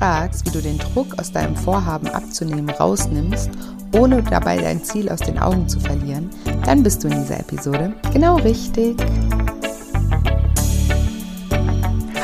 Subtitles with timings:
[0.00, 3.50] Fragst, wie du den Druck aus deinem Vorhaben abzunehmen rausnimmst,
[3.92, 6.30] ohne dabei dein Ziel aus den Augen zu verlieren,
[6.64, 8.96] dann bist du in dieser Episode genau richtig.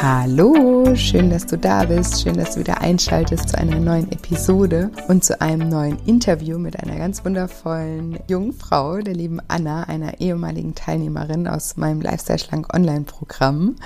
[0.00, 4.90] Hallo, schön, dass du da bist, schön, dass du wieder einschaltest zu einer neuen Episode
[5.08, 10.20] und zu einem neuen Interview mit einer ganz wundervollen jungen Frau, der lieben Anna, einer
[10.20, 13.76] ehemaligen Teilnehmerin aus meinem Lifestyle Schlank Online Programm.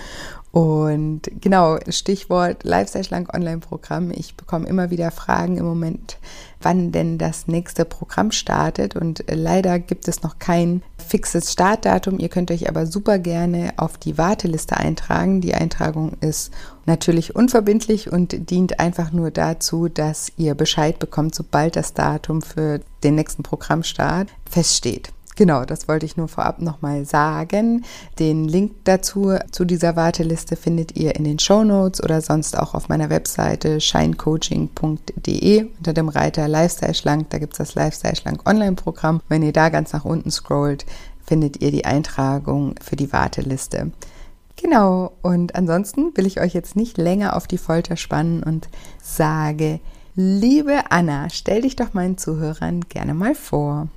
[0.53, 4.11] Und genau, Stichwort Lifestyle Schlank Online-Programm.
[4.11, 6.19] Ich bekomme immer wieder Fragen im Moment,
[6.61, 8.97] wann denn das nächste Programm startet.
[8.97, 12.19] Und leider gibt es noch kein fixes Startdatum.
[12.19, 15.41] Ihr könnt euch aber super gerne auf die Warteliste eintragen.
[15.41, 16.51] Die Eintragung ist
[16.85, 22.81] natürlich unverbindlich und dient einfach nur dazu, dass ihr Bescheid bekommt, sobald das Datum für
[23.05, 25.13] den nächsten Programmstart feststeht.
[25.41, 27.87] Genau, das wollte ich nur vorab nochmal sagen.
[28.19, 32.75] Den Link dazu, zu dieser Warteliste, findet ihr in den Show Notes oder sonst auch
[32.75, 37.31] auf meiner Webseite shinecoaching.de unter dem Reiter Lifestyle Schlank.
[37.31, 39.23] Da gibt es das Lifestyle Schlank Online-Programm.
[39.31, 40.85] Wenn ihr da ganz nach unten scrollt,
[41.25, 43.93] findet ihr die Eintragung für die Warteliste.
[44.63, 48.69] Genau, und ansonsten will ich euch jetzt nicht länger auf die Folter spannen und
[49.03, 49.81] sage,
[50.15, 53.89] liebe Anna, stell dich doch meinen Zuhörern gerne mal vor.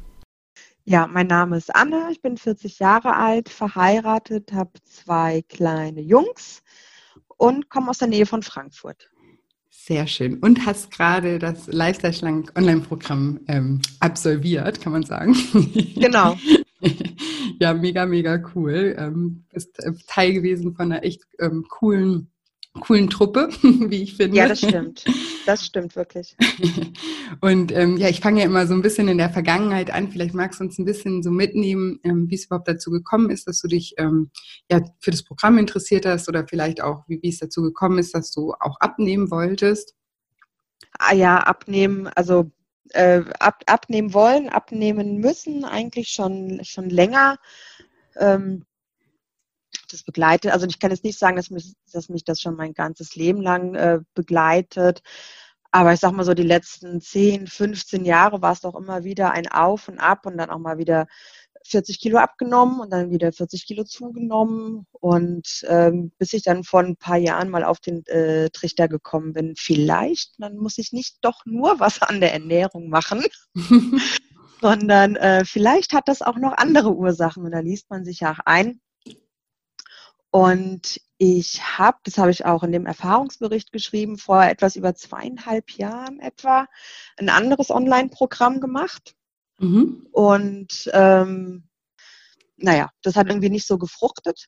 [0.85, 6.61] Ja, mein Name ist Anne, ich bin 40 Jahre alt, verheiratet, habe zwei kleine Jungs
[7.37, 9.09] und komme aus der Nähe von Frankfurt.
[9.69, 10.39] Sehr schön.
[10.39, 15.35] Und hast gerade das Lifestyle Schlank Online-Programm ähm, absolviert, kann man sagen.
[15.95, 16.37] Genau.
[17.59, 18.95] ja, mega, mega cool.
[18.97, 22.29] Ähm, bist äh, Teil gewesen von einer echt ähm, coolen
[22.79, 24.37] coolen Truppe, wie ich finde.
[24.37, 25.05] Ja, das stimmt.
[25.45, 26.35] Das stimmt wirklich.
[27.41, 30.09] Und ähm, ja, ich fange ja immer so ein bisschen in der Vergangenheit an.
[30.09, 33.47] Vielleicht magst du uns ein bisschen so mitnehmen, ähm, wie es überhaupt dazu gekommen ist,
[33.47, 34.31] dass du dich ähm,
[34.71, 38.15] ja für das Programm interessiert hast oder vielleicht auch, wie, wie es dazu gekommen ist,
[38.15, 39.95] dass du auch abnehmen wolltest.
[40.97, 42.51] Ah ja, abnehmen, also
[42.89, 47.37] äh, ab, abnehmen wollen, abnehmen müssen, eigentlich schon, schon länger.
[48.17, 48.65] Ähm,
[49.93, 50.51] das begleitet.
[50.51, 53.41] Also ich kann jetzt nicht sagen, dass mich, dass mich das schon mein ganzes Leben
[53.41, 55.01] lang äh, begleitet.
[55.71, 59.31] Aber ich sag mal so, die letzten 10, 15 Jahre war es doch immer wieder
[59.31, 61.07] ein Auf und Ab und dann auch mal wieder
[61.65, 64.85] 40 Kilo abgenommen und dann wieder 40 Kilo zugenommen.
[64.91, 69.33] Und ähm, bis ich dann vor ein paar Jahren mal auf den äh, Trichter gekommen
[69.33, 73.23] bin, vielleicht, dann muss ich nicht doch nur was an der Ernährung machen,
[74.61, 77.43] sondern äh, vielleicht hat das auch noch andere Ursachen.
[77.43, 78.79] Und da liest man sich ja auch ein,
[80.33, 85.69] und ich habe, das habe ich auch in dem Erfahrungsbericht geschrieben, vor etwas über zweieinhalb
[85.73, 86.67] Jahren etwa
[87.17, 89.13] ein anderes Online-Programm gemacht.
[89.59, 90.07] Mhm.
[90.11, 91.69] Und ähm,
[92.57, 94.47] naja, das hat irgendwie nicht so gefruchtet.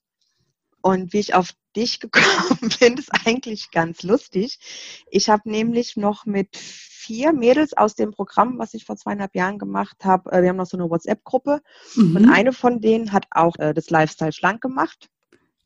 [0.82, 4.58] Und wie ich auf dich gekommen bin, ist eigentlich ganz lustig.
[5.12, 9.60] Ich habe nämlich noch mit vier Mädels aus dem Programm, was ich vor zweieinhalb Jahren
[9.60, 11.62] gemacht habe, äh, wir haben noch so eine WhatsApp-Gruppe.
[11.94, 12.16] Mhm.
[12.16, 15.12] Und eine von denen hat auch äh, das Lifestyle schlank gemacht.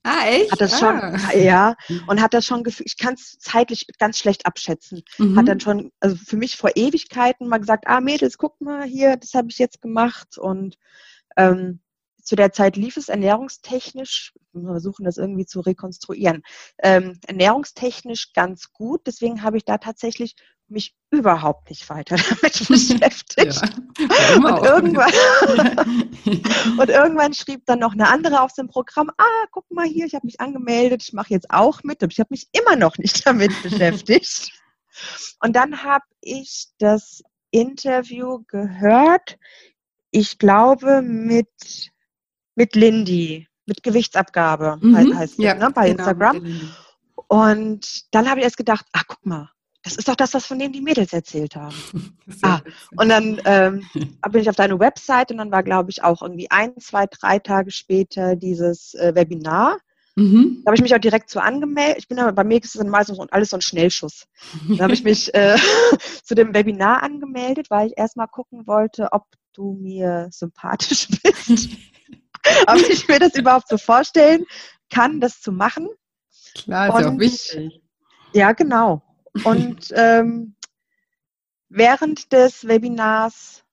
[0.10, 0.52] Ah, echt?
[0.52, 1.34] Hat das schon, ah.
[1.36, 1.76] ja,
[2.08, 5.04] und hat das schon gefühlt, ich kann es zeitlich ganz schlecht abschätzen.
[5.20, 5.38] Mhm.
[5.38, 9.18] Hat dann schon, also für mich vor Ewigkeiten mal gesagt, ah Mädels, guck mal hier,
[9.18, 10.40] das habe ich jetzt gemacht.
[10.40, 10.78] Und
[11.38, 11.80] ähm,
[12.24, 16.42] zu der Zeit lief es ernährungstechnisch, wir versuchen das irgendwie zu rekonstruieren,
[16.82, 19.02] ähm, ernährungstechnisch ganz gut.
[19.06, 20.36] Deswegen habe ich da tatsächlich
[20.72, 23.62] mich überhaupt nicht weiter damit beschäftigt.
[23.62, 25.12] Ja, und, irgendwann,
[26.80, 30.16] und irgendwann schrieb dann noch eine andere auf dem Programm, ah, guck mal hier, ich
[30.16, 32.04] habe mich angemeldet, ich mache jetzt auch mit.
[32.04, 34.52] Und ich habe mich immer noch nicht damit beschäftigt.
[35.42, 39.38] Und dann habe ich das Interview gehört,
[40.12, 41.92] ich glaube mit,
[42.56, 46.72] mit Lindy, mit Gewichtsabgabe mhm, heißt ja, ne, bei genau, Instagram.
[47.28, 49.52] Und dann habe ich erst gedacht, ach guck mal,
[49.84, 51.76] das ist doch das, was von dem die Mädels erzählt haben.
[52.42, 52.60] ah,
[52.98, 53.86] und dann ähm,
[54.32, 57.40] bin ich auf deine Website und dann war, glaube ich, auch irgendwie ein, zwei, drei
[57.40, 59.78] Tage später dieses äh, Webinar.
[60.16, 60.64] Mhm.
[60.64, 62.00] Da habe ich mich auch direkt zu angemeldet.
[62.00, 64.26] Ich bin aber, bei mir ist es dann meistens alles so ein Schnellschuss.
[64.68, 65.56] Da habe ich mich äh,
[66.24, 71.70] zu dem Webinar angemeldet, weil ich erstmal gucken wollte, ob du mir sympathisch bist.
[72.68, 74.46] ob ich mir das überhaupt so vorstellen
[74.90, 75.88] kann, das zu machen.
[76.56, 77.82] Klar, ist Und, ja auch wichtig.
[78.34, 79.02] Ja, genau.
[79.44, 80.56] Und ähm,
[81.70, 83.64] während des Webinars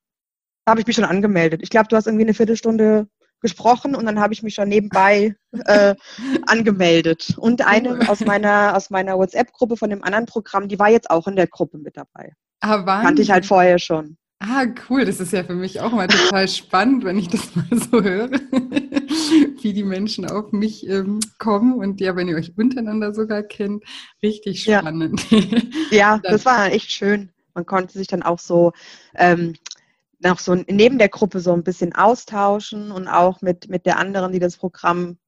[0.69, 1.61] habe ich mich schon angemeldet.
[1.63, 3.09] Ich glaube, du hast irgendwie eine Viertelstunde
[3.41, 5.35] gesprochen und dann habe ich mich schon nebenbei
[5.67, 5.95] äh,
[6.47, 7.35] angemeldet.
[7.39, 11.27] Und eine aus meiner, aus meiner WhatsApp-Gruppe von dem anderen Programm, die war jetzt auch
[11.27, 12.33] in der Gruppe mit dabei.
[12.61, 14.17] Ah, Kannte ich halt vorher schon.
[14.41, 15.05] Ah, cool.
[15.05, 18.31] Das ist ja für mich auch mal total spannend, wenn ich das mal so höre,
[19.65, 23.85] wie die Menschen auf mich ähm, kommen und ja, wenn ihr euch untereinander sogar kennt,
[24.23, 25.25] richtig spannend.
[25.91, 27.31] Ja, ja das war echt schön.
[27.55, 28.73] Man konnte sich dann auch so
[29.15, 29.55] ähm,
[30.21, 34.33] noch so neben der Gruppe so ein bisschen austauschen und auch mit, mit der anderen,
[34.33, 35.19] die das Programm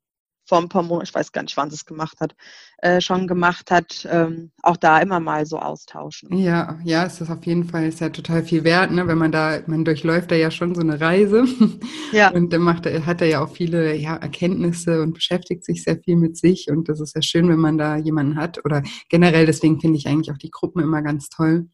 [0.49, 2.35] vor ein paar Monaten, ich weiß gar nicht, wann sie es gemacht hat,
[2.79, 6.37] äh, schon gemacht hat, ähm, auch da immer mal so austauschen.
[6.37, 9.07] Ja, ja, es ist auf jeden Fall ist ja total viel wert, ne?
[9.07, 11.45] wenn man da, man durchläuft da ja schon so eine Reise
[12.13, 12.31] ja.
[12.31, 16.17] und dann macht hat er ja auch viele ja, Erkenntnisse und beschäftigt sich sehr viel
[16.17, 19.81] mit sich und das ist ja schön, wenn man da jemanden hat oder generell, deswegen
[19.81, 21.69] finde ich eigentlich auch die Gruppen immer ganz toll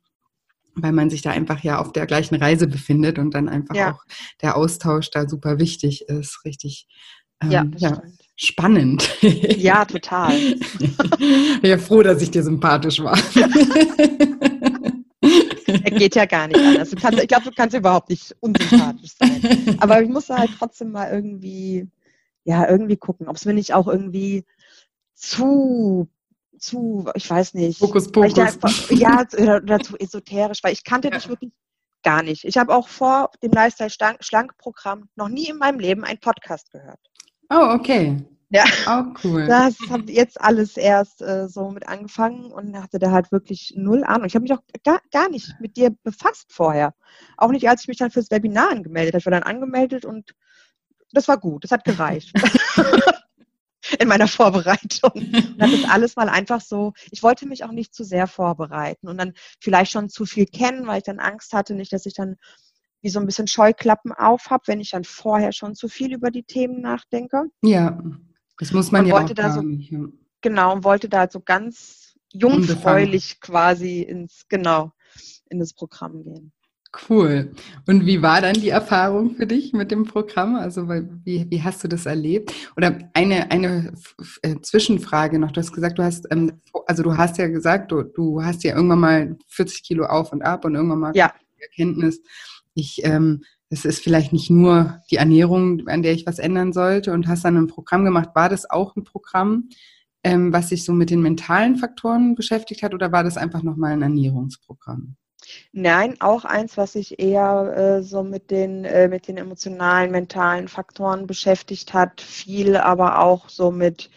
[0.77, 3.93] weil man sich da einfach ja auf der gleichen Reise befindet und dann einfach ja.
[3.93, 4.03] auch
[4.43, 6.45] der Austausch da super wichtig ist.
[6.45, 6.89] Richtig
[7.41, 8.03] ähm, ja, ja
[8.37, 9.09] spannend.
[9.23, 10.33] Ja, total.
[11.63, 13.19] ja, froh, dass ich dir sympathisch war.
[15.67, 16.95] Er geht ja gar nicht anders.
[17.01, 19.77] Kannst, ich glaube, du kannst überhaupt nicht unsympathisch sein.
[19.81, 21.89] Aber ich muss halt trotzdem mal irgendwie,
[22.45, 24.45] ja, irgendwie gucken, ob es mir nicht auch irgendwie
[25.15, 26.09] zu
[26.59, 27.79] zu, ich weiß nicht.
[27.79, 28.39] Fokus, Fokus.
[28.39, 31.15] Einfach, ja, oder, oder, zu esoterisch, weil ich kannte ja.
[31.15, 31.53] dich wirklich
[32.03, 32.45] gar nicht.
[32.45, 37.01] Ich habe auch vor dem Lifestyle-Schlank-Programm noch nie in meinem Leben einen Podcast gehört.
[37.51, 38.25] Oh, okay.
[38.51, 39.47] Ja, auch cool.
[39.47, 44.05] Das habe jetzt alles erst äh, so mit angefangen und hatte da halt wirklich null
[44.05, 44.27] Ahnung.
[44.27, 46.95] Ich habe mich auch gar, gar nicht mit dir befasst vorher.
[47.37, 49.19] Auch nicht, als ich mich dann fürs Webinar angemeldet habe.
[49.19, 50.35] Ich war dann angemeldet und
[51.13, 51.65] das war gut.
[51.65, 52.33] Das hat gereicht.
[53.99, 55.13] in meiner Vorbereitung.
[55.13, 59.09] Und das ist alles mal einfach so, ich wollte mich auch nicht zu sehr vorbereiten
[59.09, 62.15] und dann vielleicht schon zu viel kennen, weil ich dann Angst hatte, nicht, dass ich
[62.15, 62.37] dann
[63.05, 66.31] wie so ein bisschen Scheuklappen auf habe, wenn ich dann vorher schon zu viel über
[66.31, 67.45] die Themen nachdenke.
[67.63, 68.03] Ja,
[68.59, 69.63] das muss man und ja auch da so.
[70.41, 74.93] Genau, und wollte da so ganz jungfräulich quasi ins, genau,
[75.51, 76.53] in das Programm gehen.
[77.09, 77.53] Cool.
[77.87, 80.57] Und wie war dann die Erfahrung für dich mit dem Programm?
[80.57, 82.55] Also wie, wie hast du das erlebt?
[82.77, 83.93] Oder eine, eine
[84.43, 85.51] äh, Zwischenfrage noch.
[85.51, 88.77] Du hast gesagt, du hast, ähm, also du hast ja gesagt, du, du hast ja
[88.77, 91.35] irgendwann mal 40 Kilo auf und ab und irgendwann mal ja.
[91.59, 92.23] die Erkenntnis,
[92.75, 97.13] ich, ähm, es ist vielleicht nicht nur die Ernährung, an der ich was ändern sollte
[97.13, 98.31] und hast dann ein Programm gemacht.
[98.35, 99.69] War das auch ein Programm,
[100.23, 103.93] ähm, was sich so mit den mentalen Faktoren beschäftigt hat oder war das einfach nochmal
[103.93, 105.17] ein Ernährungsprogramm?
[105.73, 110.69] Nein, auch eins, was sich eher äh, so mit den, äh, mit den emotionalen, mentalen
[110.69, 114.11] Faktoren beschäftigt hat, viel aber auch so mit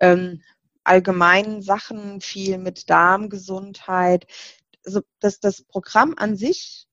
[0.00, 0.42] ähm,
[0.84, 4.26] allgemeinen Sachen, viel mit Darmgesundheit.
[4.84, 6.87] Also das, das Programm an sich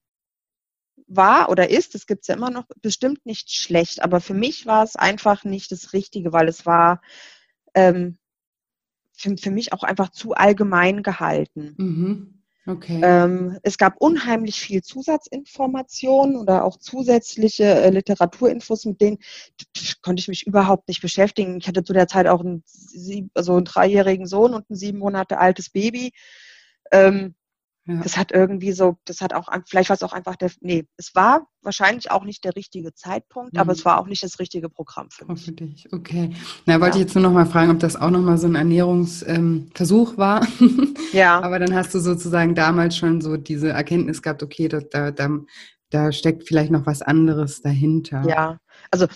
[1.07, 4.65] war oder ist, das gibt es ja immer noch, bestimmt nicht schlecht, aber für mich
[4.65, 7.01] war es einfach nicht das Richtige, weil es war
[7.73, 8.17] ähm,
[9.13, 11.75] für, für mich auch einfach zu allgemein gehalten.
[11.77, 12.31] Mhm.
[12.67, 12.99] Okay.
[13.03, 19.19] Ähm, es gab unheimlich viel Zusatzinformationen oder auch zusätzliche äh, Literaturinfos, mit denen
[20.01, 21.57] konnte ich mich überhaupt nicht beschäftigen.
[21.57, 22.63] Ich hatte zu der Zeit auch einen,
[23.35, 26.11] also einen dreijährigen Sohn und ein sieben Monate altes Baby.
[26.91, 27.35] Ähm,
[27.87, 28.01] ja.
[28.01, 31.13] Das hat irgendwie so, das hat auch, vielleicht war es auch einfach der, nee, es
[31.13, 33.59] war wahrscheinlich auch nicht der richtige Zeitpunkt, mhm.
[33.59, 35.45] aber es war auch nicht das richtige Programm für mich.
[35.45, 36.31] Für dich, okay.
[36.65, 37.01] Na, wollte ja.
[37.01, 40.17] ich jetzt nur noch mal fragen, ob das auch noch mal so ein Ernährungsversuch ähm,
[40.17, 40.47] war.
[41.13, 41.39] Ja.
[41.41, 45.29] aber dann hast du sozusagen damals schon so diese Erkenntnis gehabt, okay, da, da, da,
[45.91, 48.23] da steckt vielleicht noch was anderes dahinter.
[48.27, 48.57] Ja,
[48.91, 49.07] also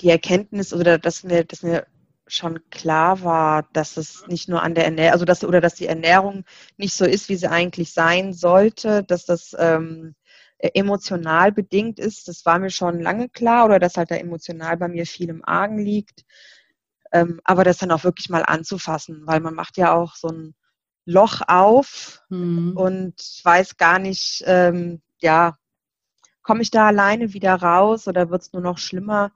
[0.00, 1.86] die Erkenntnis oder dass mir, dass mir
[2.32, 5.86] schon klar war, dass es nicht nur an der Ernährung, also dass oder dass die
[5.86, 6.44] Ernährung
[6.76, 10.14] nicht so ist, wie sie eigentlich sein sollte, dass das ähm,
[10.58, 14.88] emotional bedingt ist, das war mir schon lange klar oder dass halt da emotional bei
[14.88, 16.24] mir viel im Argen liegt.
[17.12, 20.54] Ähm, aber das dann auch wirklich mal anzufassen, weil man macht ja auch so ein
[21.06, 22.76] Loch auf mhm.
[22.76, 25.56] und weiß gar nicht, ähm, ja,
[26.42, 29.32] komme ich da alleine wieder raus oder wird es nur noch schlimmer?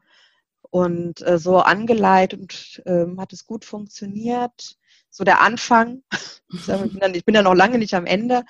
[0.74, 4.76] Und äh, so angeleitet und ähm, hat es gut funktioniert.
[5.08, 6.02] So der Anfang.
[6.52, 8.42] ich, bin dann, ich bin ja noch lange nicht am Ende.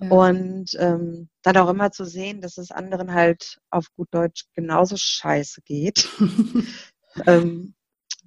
[0.00, 0.10] Ja.
[0.10, 4.94] Und ähm, dann auch immer zu sehen, dass es anderen halt auf gut Deutsch genauso
[4.96, 6.08] scheiße geht.
[7.26, 7.74] ähm,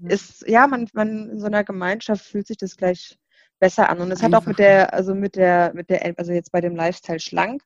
[0.01, 3.18] ist, ja, man, man in so einer Gemeinschaft fühlt sich das gleich
[3.58, 4.01] besser an.
[4.01, 6.75] Und es hat auch mit der, also mit der, mit der, also jetzt bei dem
[6.75, 7.63] Lifestyle schlank,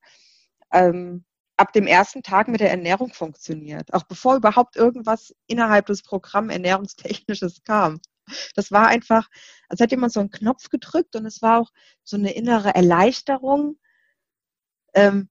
[0.72, 1.26] ähm,
[1.58, 3.94] ab dem ersten Tag mit der Ernährung funktioniert.
[3.94, 8.00] Auch bevor überhaupt irgendwas innerhalb des Programms Ernährungstechnisches kam.
[8.56, 9.28] Das war einfach,
[9.68, 11.72] als hätte jemand so einen Knopf gedrückt und es war auch
[12.04, 13.78] so eine innere Erleichterung.
[14.94, 15.30] Ähm,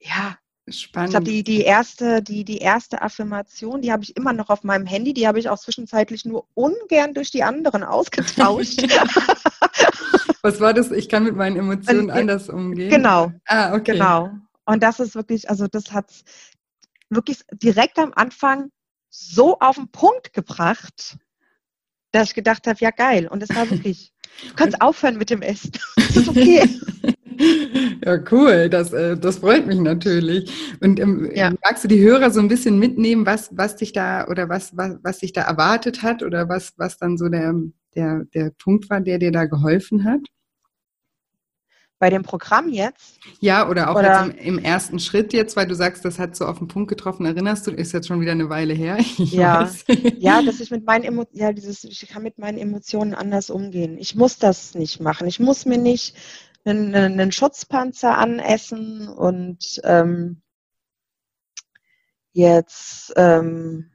[0.00, 0.36] ja,
[0.68, 1.08] Spannend.
[1.08, 4.62] Ich glaube, die, die, erste, die, die erste Affirmation, die habe ich immer noch auf
[4.62, 8.80] meinem Handy, die habe ich auch zwischenzeitlich nur ungern durch die anderen ausgetauscht.
[10.42, 10.92] Was war das?
[10.92, 12.90] Ich kann mit meinen Emotionen und, anders umgehen.
[12.90, 13.32] Genau.
[13.46, 13.92] Ah, okay.
[13.92, 14.30] Genau.
[14.64, 16.12] Und das ist wirklich, also das hat
[17.10, 18.70] wirklich direkt am Anfang
[19.10, 21.18] so auf den Punkt gebracht,
[22.12, 23.26] dass ich gedacht habe, ja geil.
[23.28, 24.12] Und es war wirklich,
[24.48, 25.72] du kannst aufhören mit dem Essen.
[25.96, 26.68] Das ist okay.
[28.04, 28.68] Ja, cool.
[28.68, 30.76] Das, äh, das freut mich natürlich.
[30.80, 31.50] Und ähm, ja.
[31.64, 34.98] magst du die Hörer so ein bisschen mitnehmen, was, was dich da oder was, was,
[35.02, 37.54] was dich da erwartet hat oder was, was dann so der,
[37.94, 40.20] der, der Punkt war, der dir da geholfen hat?
[42.02, 43.20] Bei dem Programm jetzt?
[43.38, 44.24] Ja, oder auch oder?
[44.24, 47.24] Im, im, ersten Schritt jetzt, weil du sagst, das hat so auf den Punkt getroffen.
[47.26, 48.98] Erinnerst du, ist jetzt schon wieder eine Weile her.
[49.18, 49.70] Ich ja,
[50.18, 53.98] ja, dass ich mit meinen Emotionen, ja, dieses, ich kann mit meinen Emotionen anders umgehen.
[53.98, 55.28] Ich muss das nicht machen.
[55.28, 56.16] Ich muss mir nicht
[56.64, 60.42] einen, einen Schutzpanzer anessen und ähm,
[62.32, 63.92] jetzt ähm,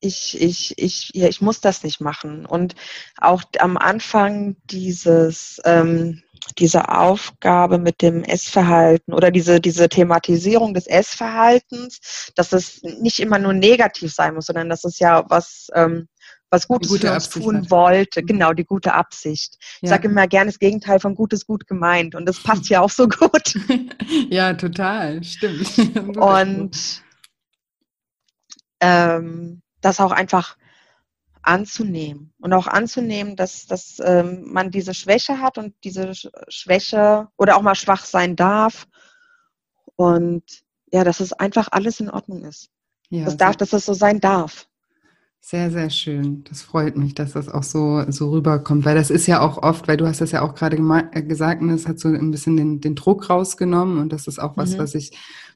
[0.00, 2.46] ich, ich, ich, ja, ich muss das nicht machen.
[2.46, 2.74] Und
[3.16, 6.20] auch am Anfang dieses ähm,
[6.58, 13.38] diese Aufgabe mit dem Essverhalten oder diese, diese Thematisierung des Essverhaltens, dass es nicht immer
[13.38, 16.08] nur negativ sein muss, sondern dass es ja was, ähm,
[16.50, 17.70] was Gutes für uns Absicht tun hat.
[17.70, 18.22] wollte.
[18.22, 19.56] Genau, die gute Absicht.
[19.60, 19.66] Ja.
[19.82, 22.80] Ich sage immer gerne das Gegenteil von gut ist gut gemeint und das passt ja
[22.80, 23.54] auch so gut.
[24.30, 25.76] ja, total, stimmt.
[26.16, 27.02] und
[28.80, 30.56] ähm, das auch einfach
[31.46, 36.12] anzunehmen und auch anzunehmen, dass, dass ähm, man diese Schwäche hat und diese
[36.48, 38.86] Schwäche oder auch mal schwach sein darf
[39.96, 40.42] und
[40.92, 42.70] ja, dass es einfach alles in Ordnung ist.
[43.10, 44.66] Ja, das darf, dass es so sein darf.
[45.46, 46.42] Sehr, sehr schön.
[46.48, 49.86] Das freut mich, dass das auch so, so rüberkommt, weil das ist ja auch oft,
[49.86, 50.78] weil du hast das ja auch gerade
[51.12, 54.38] äh, gesagt, und das hat so ein bisschen den, den Druck rausgenommen und das ist
[54.38, 54.78] auch was, mhm.
[54.78, 55.12] was ich,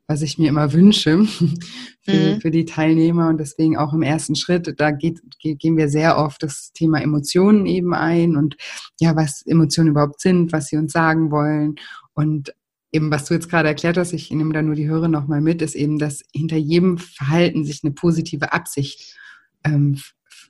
[0.08, 1.24] was ich mir immer wünsche
[2.02, 2.40] für, mhm.
[2.40, 3.28] für die Teilnehmer.
[3.28, 7.66] Und deswegen auch im ersten Schritt, da geht, gehen wir sehr oft das Thema Emotionen
[7.66, 8.56] eben ein und
[8.98, 11.76] ja, was Emotionen überhaupt sind, was sie uns sagen wollen.
[12.14, 12.54] Und
[12.90, 15.60] eben, was du jetzt gerade erklärt hast, ich nehme da nur die Hörer nochmal mit,
[15.60, 19.14] ist eben, dass hinter jedem Verhalten sich eine positive Absicht
[19.62, 20.00] ähm,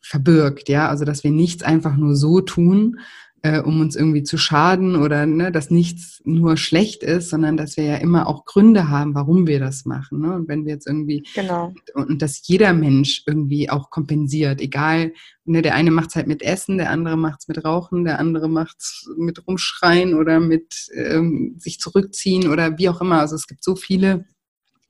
[0.01, 3.01] verbirgt, ja, also dass wir nichts einfach nur so tun,
[3.43, 7.77] äh, um uns irgendwie zu schaden oder ne, dass nichts nur schlecht ist, sondern dass
[7.77, 10.21] wir ja immer auch Gründe haben, warum wir das machen.
[10.21, 10.35] Ne?
[10.35, 11.73] Und wenn wir jetzt irgendwie genau.
[11.95, 15.13] und, und dass jeder Mensch irgendwie auch kompensiert, egal,
[15.45, 18.19] ne, der eine macht es halt mit Essen, der andere macht es mit Rauchen, der
[18.19, 23.21] andere macht es mit Rumschreien oder mit ähm, sich zurückziehen oder wie auch immer.
[23.21, 24.25] Also es gibt so viele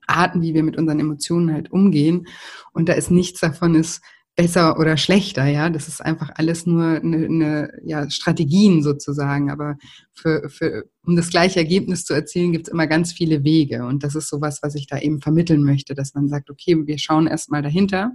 [0.06, 2.26] Arten, wie wir mit unseren Emotionen halt umgehen.
[2.72, 4.00] Und da ist nichts davon ist
[4.38, 5.68] besser oder schlechter, ja.
[5.68, 9.50] Das ist einfach alles nur eine, eine ja, Strategien sozusagen.
[9.50, 9.76] Aber
[10.14, 13.84] für, für, um das gleiche Ergebnis zu erzielen, gibt es immer ganz viele Wege.
[13.84, 16.98] Und das ist sowas, was ich da eben vermitteln möchte, dass man sagt, okay, wir
[16.98, 18.12] schauen erstmal dahinter.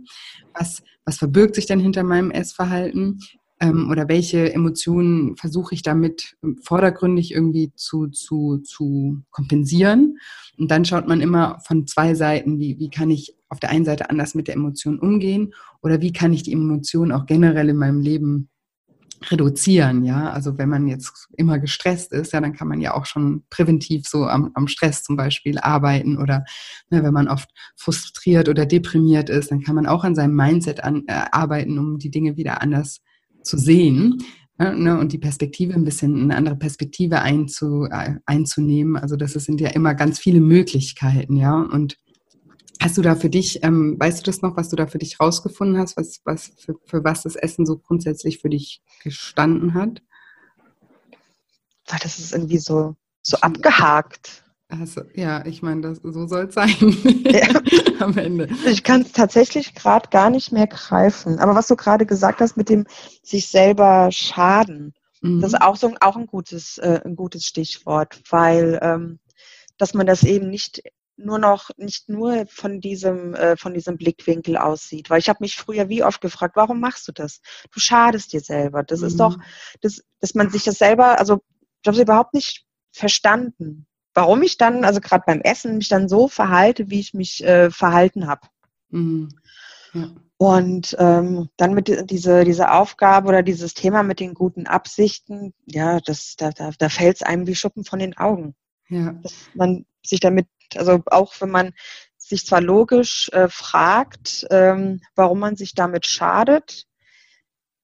[0.58, 3.20] Was, was verbirgt sich denn hinter meinem Essverhalten?
[3.64, 10.18] Ähm, oder welche Emotionen versuche ich damit vordergründig irgendwie zu, zu, zu kompensieren.
[10.58, 13.86] Und dann schaut man immer von zwei Seiten, wie, wie kann ich auf der einen
[13.86, 17.78] Seite anders mit der Emotion umgehen oder wie kann ich die Emotion auch generell in
[17.78, 18.50] meinem Leben
[19.32, 20.32] reduzieren, ja.
[20.32, 24.06] Also wenn man jetzt immer gestresst ist, ja, dann kann man ja auch schon präventiv
[24.06, 26.44] so am, am Stress zum Beispiel arbeiten oder
[26.90, 30.84] ne, wenn man oft frustriert oder deprimiert ist, dann kann man auch an seinem Mindset
[30.84, 33.00] an, äh, arbeiten, um die Dinge wieder anders
[33.44, 34.24] zu sehen
[34.58, 38.98] ne, und die Perspektive ein bisschen, eine andere Perspektive einzu, äh, einzunehmen.
[38.98, 41.62] Also das sind ja immer ganz viele Möglichkeiten, ja.
[41.62, 41.98] Und
[42.80, 45.20] hast du da für dich, ähm, weißt du das noch, was du da für dich
[45.20, 50.02] rausgefunden hast, was, was für, für was das Essen so grundsätzlich für dich gestanden hat?
[51.86, 54.43] Das ist irgendwie so, so abgehakt.
[54.80, 56.76] Also, ja, ich meine, so soll es sein
[57.26, 57.62] ja.
[58.00, 58.50] am Ende.
[58.66, 61.40] Ich kann es tatsächlich gerade gar nicht mehr greifen.
[61.40, 62.86] Aber was du gerade gesagt hast mit dem
[63.22, 65.42] sich selber schaden, mhm.
[65.42, 69.20] das ist auch so auch ein gutes, äh, ein gutes Stichwort, weil ähm,
[69.78, 70.82] dass man das eben nicht
[71.18, 75.56] nur noch nicht nur von diesem äh, von diesem Blickwinkel aussieht, weil ich habe mich
[75.56, 77.42] früher wie oft gefragt, warum machst du das?
[77.72, 78.82] Du schadest dir selber.
[78.82, 79.08] Das mhm.
[79.08, 79.38] ist doch,
[79.82, 81.42] das, dass man sich das selber, also
[81.82, 86.10] ich habe es überhaupt nicht verstanden warum ich dann, also gerade beim Essen, mich dann
[86.10, 88.48] so verhalte, wie ich mich äh, verhalten habe.
[88.90, 89.30] Mhm.
[89.94, 90.10] Ja.
[90.38, 96.00] Und ähm, dann mit diese, diese Aufgabe oder dieses Thema mit den guten Absichten, ja,
[96.02, 98.56] das, da, da, da fällt es einem wie Schuppen von den Augen.
[98.90, 99.14] Ja.
[99.14, 101.74] Dass man sich damit, also auch wenn man
[102.18, 106.88] sich zwar logisch äh, fragt, ähm, warum man sich damit schadet,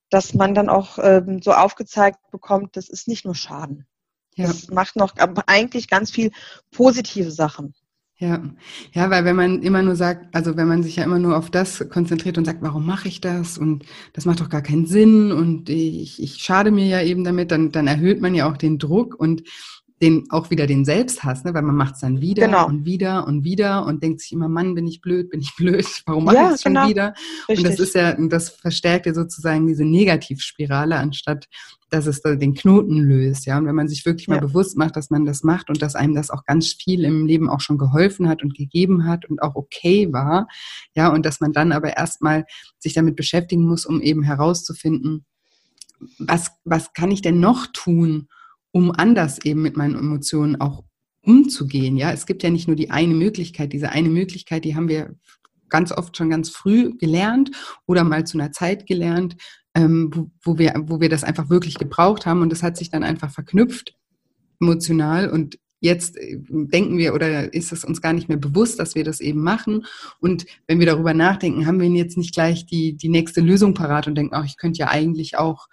[0.09, 3.85] dass man dann auch ähm, so aufgezeigt bekommt, das ist nicht nur Schaden.
[4.35, 4.47] Ja.
[4.47, 5.13] Das macht noch
[5.47, 6.31] eigentlich ganz viel
[6.71, 7.73] positive Sachen.
[8.21, 8.43] Ja,
[8.91, 11.49] ja, weil wenn man immer nur sagt, also wenn man sich ja immer nur auf
[11.49, 15.31] das konzentriert und sagt, warum mache ich das und das macht doch gar keinen Sinn
[15.31, 18.77] und ich, ich schade mir ja eben damit, dann, dann erhöht man ja auch den
[18.77, 19.43] Druck und
[20.01, 21.53] den auch wieder den Selbsthass, ne?
[21.53, 22.67] weil man macht es dann wieder genau.
[22.67, 25.85] und wieder und wieder und denkt sich immer, Mann, bin ich blöd, bin ich blöd,
[26.05, 26.87] warum mache ja, ich es schon genau.
[26.87, 27.13] wieder?
[27.47, 27.57] Richtig.
[27.57, 31.47] Und das ist ja, das verstärkt ja sozusagen diese Negativspirale, anstatt
[31.89, 33.57] dass es da den Knoten löst, ja.
[33.57, 34.35] Und wenn man sich wirklich ja.
[34.35, 37.25] mal bewusst macht, dass man das macht und dass einem das auch ganz viel im
[37.25, 40.47] Leben auch schon geholfen hat und gegeben hat und auch okay war,
[40.95, 42.45] ja, und dass man dann aber erstmal
[42.77, 45.25] sich damit beschäftigen muss, um eben herauszufinden,
[46.17, 48.29] was, was kann ich denn noch tun,
[48.71, 50.83] um anders eben mit meinen Emotionen auch
[51.21, 51.97] umzugehen.
[51.97, 53.73] Ja, es gibt ja nicht nur die eine Möglichkeit.
[53.73, 55.15] Diese eine Möglichkeit, die haben wir
[55.69, 57.51] ganz oft schon ganz früh gelernt
[57.85, 59.35] oder mal zu einer Zeit gelernt,
[59.75, 62.89] ähm, wo, wo, wir, wo wir das einfach wirklich gebraucht haben und das hat sich
[62.89, 63.95] dann einfach verknüpft
[64.59, 68.95] emotional und jetzt äh, denken wir oder ist es uns gar nicht mehr bewusst, dass
[68.95, 69.85] wir das eben machen.
[70.19, 74.07] Und wenn wir darüber nachdenken, haben wir jetzt nicht gleich die, die nächste Lösung parat
[74.07, 75.67] und denken, ach, ich könnte ja eigentlich auch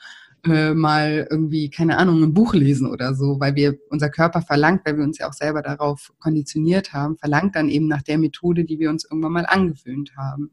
[0.46, 4.82] äh, mal irgendwie, keine Ahnung, ein Buch lesen oder so, weil wir, unser Körper verlangt,
[4.84, 8.64] weil wir uns ja auch selber darauf konditioniert haben, verlangt dann eben nach der Methode,
[8.64, 10.50] die wir uns irgendwann mal angewöhnt haben.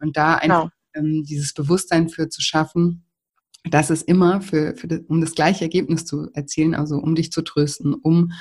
[0.00, 1.06] Und da einfach genau.
[1.14, 3.04] ähm, dieses Bewusstsein für zu schaffen,
[3.64, 7.32] dass es immer für, für das, um das gleiche Ergebnis zu erzielen, also um dich
[7.32, 8.32] zu trösten, um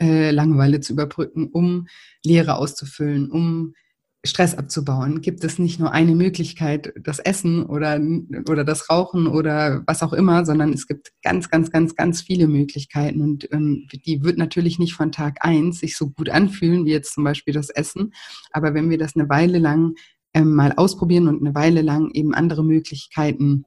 [0.00, 1.86] äh, Langeweile zu überbrücken, um
[2.24, 3.74] Leere auszufüllen, um
[4.24, 8.00] Stress abzubauen, gibt es nicht nur eine Möglichkeit, das Essen oder,
[8.48, 12.48] oder das Rauchen oder was auch immer, sondern es gibt ganz, ganz, ganz, ganz viele
[12.48, 13.20] Möglichkeiten.
[13.20, 17.14] Und ähm, die wird natürlich nicht von Tag eins sich so gut anfühlen, wie jetzt
[17.14, 18.14] zum Beispiel das Essen.
[18.50, 19.94] Aber wenn wir das eine Weile lang
[20.32, 23.66] ähm, mal ausprobieren und eine Weile lang eben andere Möglichkeiten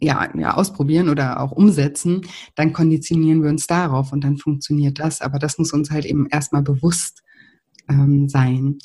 [0.00, 2.22] ja, ja, ausprobieren oder auch umsetzen,
[2.56, 5.20] dann konditionieren wir uns darauf und dann funktioniert das.
[5.20, 7.22] Aber das muss uns halt eben erstmal bewusst
[7.88, 8.78] ähm, sein.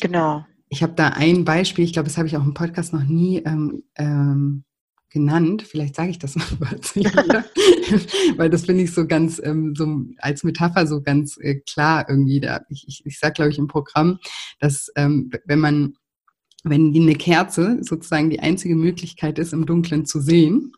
[0.00, 0.44] Genau.
[0.68, 3.38] Ich habe da ein Beispiel, ich glaube, das habe ich auch im Podcast noch nie
[3.38, 4.64] ähm, ähm,
[5.10, 5.62] genannt.
[5.62, 7.44] Vielleicht sage ich das mal wieder,
[8.36, 12.40] weil das finde ich so ganz, ähm, so als Metapher so ganz äh, klar irgendwie.
[12.40, 14.18] Da, ich ich, ich sage, glaube ich, im Programm,
[14.60, 15.94] dass ähm, wenn man
[16.62, 20.72] wenn eine Kerze sozusagen die einzige Möglichkeit ist, im Dunkeln zu sehen,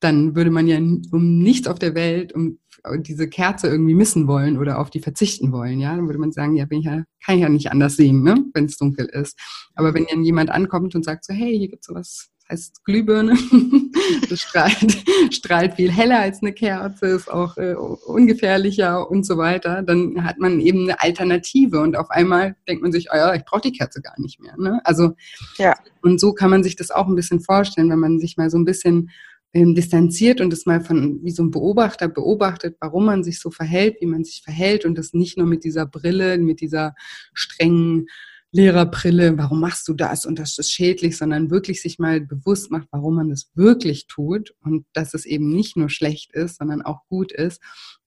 [0.00, 2.58] dann würde man ja um nichts auf der Welt, um
[2.98, 6.54] diese Kerze irgendwie missen wollen oder auf die verzichten wollen, ja, dann würde man sagen,
[6.54, 9.38] ja, bin ich ja, kann ich ja nicht anders sehen, ne, wenn es dunkel ist.
[9.74, 13.36] Aber wenn dann jemand ankommt und sagt so, hey, hier gibt's sowas, heißt Glühbirne,
[14.30, 19.82] das strahlt, strahlt viel heller als eine Kerze, ist auch äh, ungefährlicher und so weiter,
[19.82, 23.44] dann hat man eben eine Alternative und auf einmal denkt man sich, oh ja, ich
[23.44, 24.56] brauche die Kerze gar nicht mehr.
[24.56, 24.80] Ne?
[24.84, 25.12] Also
[25.58, 25.74] ja.
[26.02, 28.58] und so kann man sich das auch ein bisschen vorstellen, wenn man sich mal so
[28.58, 29.10] ein bisschen
[29.54, 33.50] ähm, distanziert und es mal von wie so ein Beobachter beobachtet, warum man sich so
[33.50, 36.94] verhält, wie man sich verhält und das nicht nur mit dieser Brille, mit dieser
[37.32, 38.06] strengen
[38.50, 42.88] Lehrerbrille, warum machst du das und das ist schädlich, sondern wirklich sich mal bewusst macht,
[42.90, 47.06] warum man das wirklich tut und dass es eben nicht nur schlecht ist, sondern auch
[47.08, 47.62] gut ist.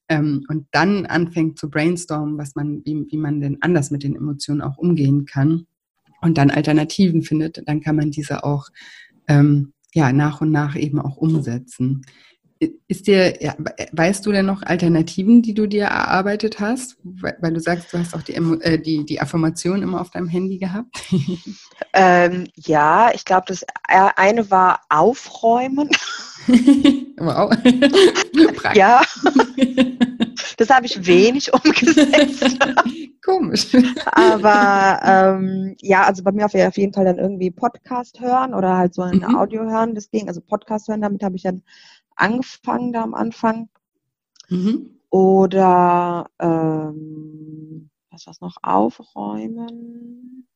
[0.09, 4.15] Ähm, und dann anfängt zu brainstormen, was man, wie, wie man denn anders mit den
[4.15, 5.67] Emotionen auch umgehen kann
[6.21, 8.69] und dann Alternativen findet, dann kann man diese auch
[9.27, 12.05] ähm, ja, nach und nach eben auch umsetzen.
[12.87, 13.55] Ist dir, ja,
[13.91, 16.97] weißt du denn noch Alternativen, die du dir erarbeitet hast?
[17.03, 20.27] Weil, weil du sagst, du hast auch die, äh, die, die Affirmation immer auf deinem
[20.27, 20.95] Handy gehabt.
[21.93, 25.89] Ähm, ja, ich glaube, das äh, eine war Aufräumen.
[27.17, 27.53] wow.
[28.75, 29.01] ja.
[30.55, 32.57] Das habe ich wenig umgesetzt.
[33.23, 33.75] Komisch.
[34.11, 34.99] Aber
[35.39, 39.03] ähm, ja, also bei mir auf jeden Fall dann irgendwie Podcast hören oder halt so
[39.03, 39.35] ein mhm.
[39.35, 40.27] Audio hören, das ging.
[40.27, 41.63] Also Podcast hören, damit habe ich dann
[42.15, 43.69] angefangen da am Anfang.
[44.49, 44.97] Mhm.
[45.09, 48.57] Oder ähm, was war's noch?
[48.61, 50.47] Aufräumen.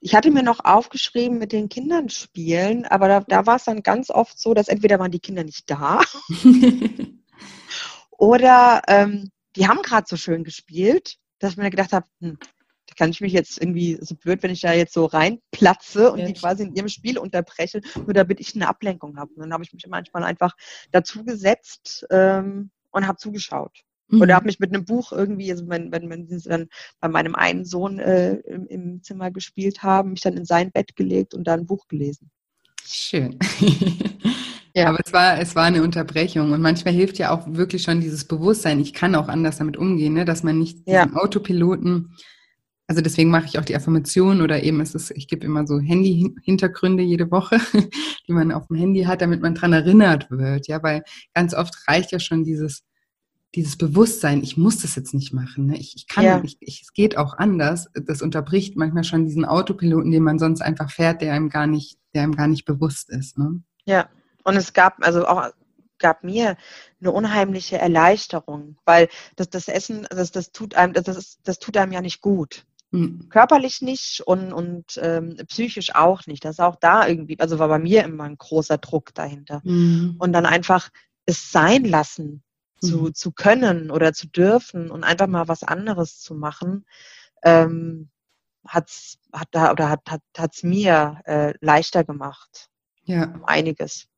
[0.00, 3.82] Ich hatte mir noch aufgeschrieben mit den Kindern spielen, aber da, da war es dann
[3.82, 6.00] ganz oft so, dass entweder waren die Kinder nicht da
[8.10, 12.38] oder ähm, die haben gerade so schön gespielt, dass ich mir gedacht habe, hm,
[12.86, 16.20] da kann ich mich jetzt irgendwie so blöd, wenn ich da jetzt so reinplatze und
[16.20, 16.26] ja.
[16.26, 19.32] die quasi in ihrem Spiel unterbreche, nur damit ich eine Ablenkung habe.
[19.34, 20.54] Und dann habe ich mich manchmal einfach
[20.92, 23.82] dazu gesetzt ähm, und habe zugeschaut.
[24.08, 24.22] Mhm.
[24.22, 26.68] Oder habe mich mit einem Buch irgendwie, also wenn, wenn, wenn sie dann
[27.00, 30.94] bei meinem einen Sohn äh, im, im, Zimmer gespielt haben, mich dann in sein Bett
[30.94, 32.30] gelegt und da ein Buch gelesen.
[32.84, 33.36] Schön.
[34.76, 38.00] ja, aber es war, es war eine Unterbrechung und manchmal hilft ja auch wirklich schon
[38.00, 40.24] dieses Bewusstsein, ich kann auch anders damit umgehen, ne?
[40.24, 41.12] dass man nicht diesen ja.
[41.14, 42.12] Autopiloten
[42.88, 45.80] also deswegen mache ich auch die Affirmation oder eben ist es, ich gebe immer so
[45.80, 47.58] Handy-Hintergründe jede Woche,
[48.28, 50.68] die man auf dem Handy hat, damit man dran erinnert wird.
[50.68, 51.02] Ja, weil
[51.34, 52.84] ganz oft reicht ja schon dieses,
[53.56, 55.66] dieses Bewusstsein, ich muss das jetzt nicht machen.
[55.66, 55.78] Ne?
[55.78, 56.40] Ich, ich kann, ja.
[56.44, 57.88] ich, ich, es geht auch anders.
[57.94, 61.98] Das unterbricht manchmal schon diesen Autopiloten, den man sonst einfach fährt, der einem gar nicht,
[62.14, 63.36] der einem gar nicht bewusst ist.
[63.36, 63.62] Ne?
[63.84, 64.08] Ja,
[64.46, 65.50] und es gab also auch
[65.98, 66.56] gab mir
[67.00, 71.76] eine unheimliche Erleichterung, weil das, das Essen, das, das tut einem, das, das, das tut
[71.76, 72.64] einem ja nicht gut.
[72.90, 73.28] Mhm.
[73.28, 76.44] Körperlich nicht und, und ähm, psychisch auch nicht.
[76.44, 79.62] Das ist auch da irgendwie, also war bei mir immer ein großer Druck dahinter.
[79.64, 80.16] Mhm.
[80.18, 80.90] Und dann einfach
[81.24, 82.44] es sein lassen,
[82.80, 83.14] zu, mhm.
[83.14, 86.84] zu können oder zu dürfen und einfach mal was anderes zu machen,
[87.42, 88.10] ähm,
[88.64, 92.68] hat's, hat da oder hat hat hat's mir äh, leichter gemacht.
[93.04, 93.24] Ja.
[93.24, 94.08] Um einiges.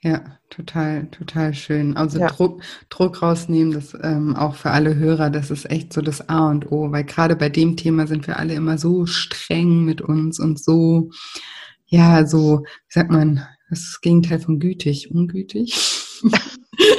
[0.00, 1.96] Ja, total, total schön.
[1.96, 2.28] Also ja.
[2.28, 6.50] Druck, Druck rausnehmen, das ähm, auch für alle Hörer, das ist echt so das A
[6.50, 10.38] und O, weil gerade bei dem Thema sind wir alle immer so streng mit uns
[10.38, 11.10] und so,
[11.86, 15.74] ja, so, wie sagt man, das ist das Gegenteil von gütig, ungütig.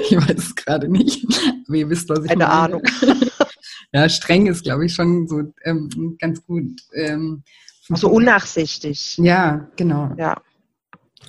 [0.10, 1.26] ich weiß es gerade nicht.
[1.68, 2.52] Aber ihr wisst, was ich Eine meine.
[2.52, 2.82] Ahnung.
[3.94, 6.82] ja, streng ist, glaube ich, schon so ähm, ganz gut.
[6.94, 7.44] Ähm,
[7.88, 9.18] so unnachsichtig.
[9.18, 10.14] Ja, genau.
[10.18, 10.42] Ja.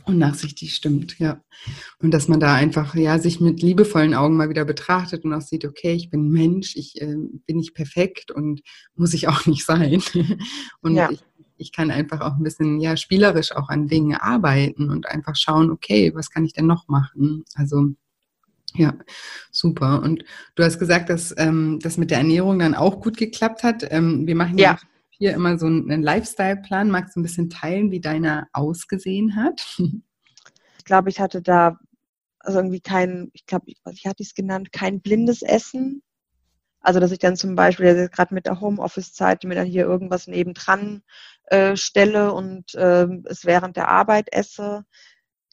[0.05, 1.42] Unnachsichtig stimmt, ja.
[2.00, 5.40] Und dass man da einfach, ja, sich mit liebevollen Augen mal wieder betrachtet und auch
[5.40, 8.62] sieht, okay, ich bin Mensch, ich äh, bin nicht perfekt und
[8.94, 10.03] muss ich auch nicht sein.
[10.81, 11.11] und ja.
[11.11, 11.20] ich,
[11.57, 15.70] ich kann einfach auch ein bisschen, ja, spielerisch auch an Dingen arbeiten und einfach schauen,
[15.70, 17.44] okay, was kann ich denn noch machen?
[17.55, 17.88] Also,
[18.74, 18.94] ja,
[19.50, 20.03] super.
[20.03, 20.24] Und
[20.55, 23.85] du hast gesagt, dass ähm, das mit der Ernährung dann auch gut geklappt hat.
[23.90, 24.79] Ähm, wir machen ja
[25.20, 26.90] hier immer so einen Lifestyle-Plan.
[26.90, 29.78] Magst du ein bisschen teilen, wie deiner ausgesehen hat?
[30.78, 31.78] Ich glaube, ich hatte da
[32.38, 36.02] also irgendwie kein, ich glaube, wie hatte ich es genannt, kein blindes Essen.
[36.80, 41.02] Also dass ich dann zum Beispiel gerade mit der Homeoffice-Zeit mir dann hier irgendwas nebendran
[41.44, 44.87] äh, stelle und äh, es während der Arbeit esse.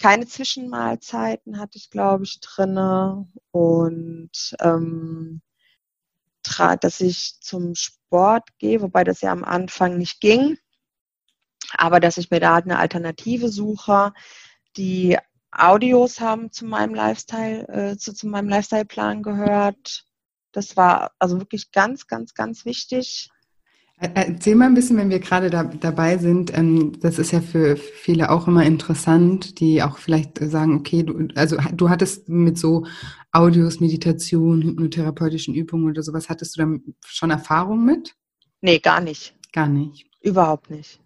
[0.02, 5.42] Keine Zwischenmahlzeiten hatte ich, glaube ich, drinne und ähm,
[6.82, 10.58] dass ich zum Sport gehe, wobei das ja am Anfang nicht ging,
[11.72, 14.14] aber dass ich mir da eine Alternative suche.
[14.78, 15.18] Die
[15.52, 20.06] Audios haben zu meinem Lifestyle, äh, zu, zu meinem Lifestyle-Plan gehört.
[20.52, 23.30] Das war also wirklich ganz, ganz, ganz wichtig.
[24.00, 26.56] Erzähl mal ein bisschen, wenn wir gerade da, dabei sind.
[26.56, 31.28] Ähm, das ist ja für viele auch immer interessant, die auch vielleicht sagen, okay, du,
[31.34, 32.86] also du hattest mit so
[33.32, 38.16] Audios, Meditation, hypnotherapeutischen Übungen oder sowas, hattest du da schon Erfahrung mit?
[38.62, 39.36] Nee, gar nicht.
[39.52, 40.06] Gar nicht.
[40.22, 41.00] Überhaupt nicht.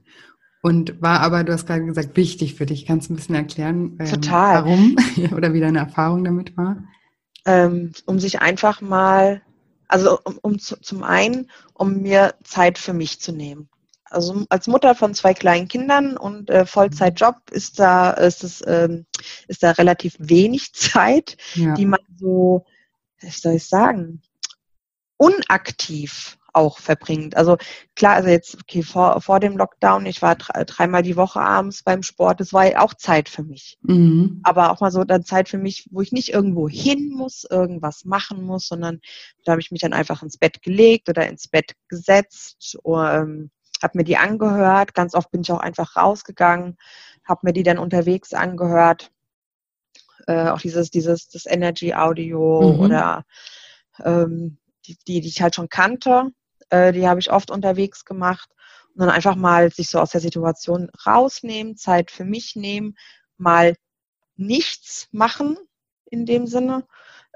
[0.62, 2.86] Und war aber, du hast gerade gesagt, wichtig für dich.
[2.86, 4.66] Kannst du ein bisschen erklären, ähm, Total.
[4.66, 4.98] warum
[5.36, 6.84] oder wie deine Erfahrung damit war?
[7.46, 9.42] Ähm, um sich einfach mal
[9.92, 13.70] also um, um zu, zum einen, um mir Zeit für mich zu nehmen.
[14.06, 19.06] Also als Mutter von zwei kleinen Kindern und äh, Vollzeitjob ist da ist es ähm,
[19.48, 21.74] ist da relativ wenig Zeit, ja.
[21.76, 22.66] die man so,
[23.20, 24.22] wie soll ich sagen,
[25.18, 27.36] unaktiv auch verbringt.
[27.38, 27.58] Also
[27.96, 32.04] klar, also jetzt, okay, vor, vor dem Lockdown, ich war dreimal die Woche abends beim
[32.04, 33.78] Sport, das war auch Zeit für mich.
[33.82, 34.42] Mhm.
[34.44, 38.06] Aber auch mal so dann Zeit für mich, wo ich nicht irgendwo hin muss, irgendwas
[38.06, 39.00] machen muss, sondern
[39.46, 43.52] da habe ich mich dann einfach ins Bett gelegt oder ins Bett gesetzt oder ähm,
[43.82, 44.94] habe mir die angehört.
[44.94, 46.78] Ganz oft bin ich auch einfach rausgegangen,
[47.24, 49.12] habe mir die dann unterwegs angehört.
[50.28, 52.80] Äh, auch dieses, dieses, das Energy Audio mhm.
[52.80, 53.26] oder
[54.04, 56.32] ähm, die, die, die ich halt schon kannte.
[56.72, 58.50] Äh, die habe ich oft unterwegs gemacht.
[58.94, 62.98] Und dann einfach mal sich so aus der Situation rausnehmen, Zeit für mich nehmen,
[63.38, 63.76] mal
[64.36, 65.58] nichts machen
[66.06, 66.86] in dem Sinne.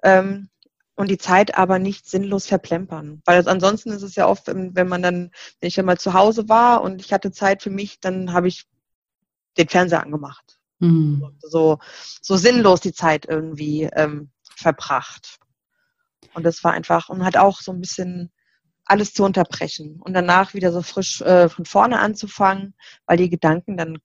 [0.04, 0.50] Ähm,
[0.95, 3.21] und die Zeit aber nicht sinnlos verplempern.
[3.26, 6.48] Weil ansonsten ist es ja oft, wenn man dann, wenn ich dann mal zu Hause
[6.48, 8.65] war und ich hatte Zeit für mich, dann habe ich
[9.58, 10.58] den Fernseher angemacht.
[10.80, 11.38] Mhm.
[11.39, 11.80] So,
[12.21, 15.39] so sinnlos die Zeit irgendwie ähm, verbracht.
[16.34, 18.32] Und das war einfach, und hat auch so ein bisschen
[18.86, 22.74] alles zu unterbrechen und danach wieder so frisch äh, von vorne anzufangen,
[23.06, 23.98] weil die Gedanken dann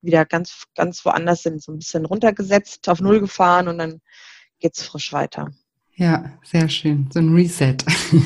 [0.00, 4.00] wieder ganz, ganz woanders sind, so ein bisschen runtergesetzt, auf Null gefahren und dann
[4.60, 5.50] geht's frisch weiter.
[5.96, 7.08] Ja, sehr schön.
[7.12, 7.76] So ein Reset.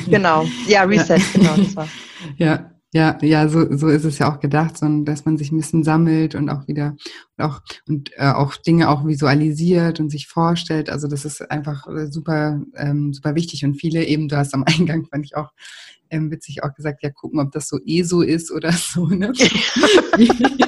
[0.07, 0.45] Genau.
[0.67, 1.23] Ja, Reset, ja.
[1.33, 1.57] genau.
[1.57, 1.89] Das war.
[2.37, 2.72] Ja.
[2.93, 5.83] Ja, ja, so, so ist es ja auch gedacht, sondern dass man sich ein bisschen
[5.83, 6.95] sammelt und auch wieder
[7.37, 10.91] und auch und äh, auch Dinge auch visualisiert und sich vorstellt.
[10.91, 13.65] Also das ist einfach äh, super, ähm, super wichtig.
[13.65, 15.49] Und viele eben, du hast am Eingang, fand ich auch
[16.11, 19.07] ähm, witzig auch gesagt, ja, gucken, ob das so eh so ist oder so.
[19.07, 19.33] Ne?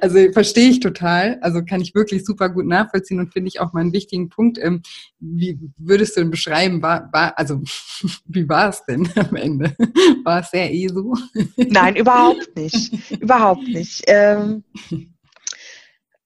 [0.00, 1.38] also verstehe ich total.
[1.40, 4.58] Also kann ich wirklich super gut nachvollziehen und finde ich auch mal einen wichtigen Punkt.
[4.58, 4.82] Ähm,
[5.18, 7.60] wie würdest du denn beschreiben, war, war, also
[8.26, 9.74] wie war es denn am Ende?
[10.24, 11.14] War es sehr eh so?
[11.56, 13.10] Nein, überhaupt nicht.
[13.10, 14.02] überhaupt nicht.
[14.06, 14.64] Ähm,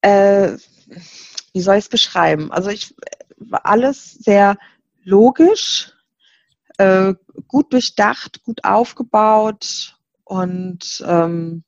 [0.01, 0.53] äh,
[1.53, 2.51] wie soll ich es beschreiben?
[2.51, 2.93] Also ich
[3.37, 4.57] war alles sehr
[5.03, 5.91] logisch
[6.77, 7.13] äh,
[7.47, 11.63] gut durchdacht, gut aufgebaut und ähm,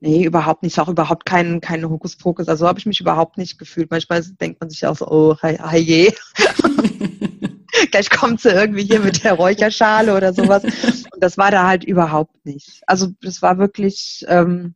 [0.00, 0.78] nee, überhaupt nicht.
[0.78, 2.48] Auch überhaupt kein, kein Hokuspokus.
[2.48, 3.90] Also habe ich mich überhaupt nicht gefühlt.
[3.90, 6.12] Manchmal denkt man sich auch so, oh, hi, je.
[7.90, 10.64] Gleich kommt sie irgendwie hier mit der Räucherschale oder sowas.
[10.64, 12.82] Und das war da halt überhaupt nicht.
[12.86, 14.74] Also das war wirklich, ähm,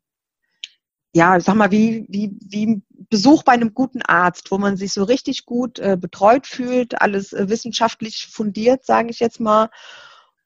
[1.12, 4.92] ja, ich sag mal, wie, wie, wie Besuch bei einem guten Arzt, wo man sich
[4.92, 9.70] so richtig gut äh, betreut fühlt, alles äh, wissenschaftlich fundiert, sage ich jetzt mal.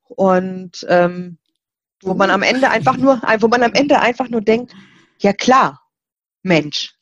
[0.08, 1.38] Und ähm,
[2.02, 4.74] wo man am Ende einfach nur, wo man am Ende einfach nur denkt,
[5.18, 5.82] ja klar,
[6.42, 6.94] Mensch.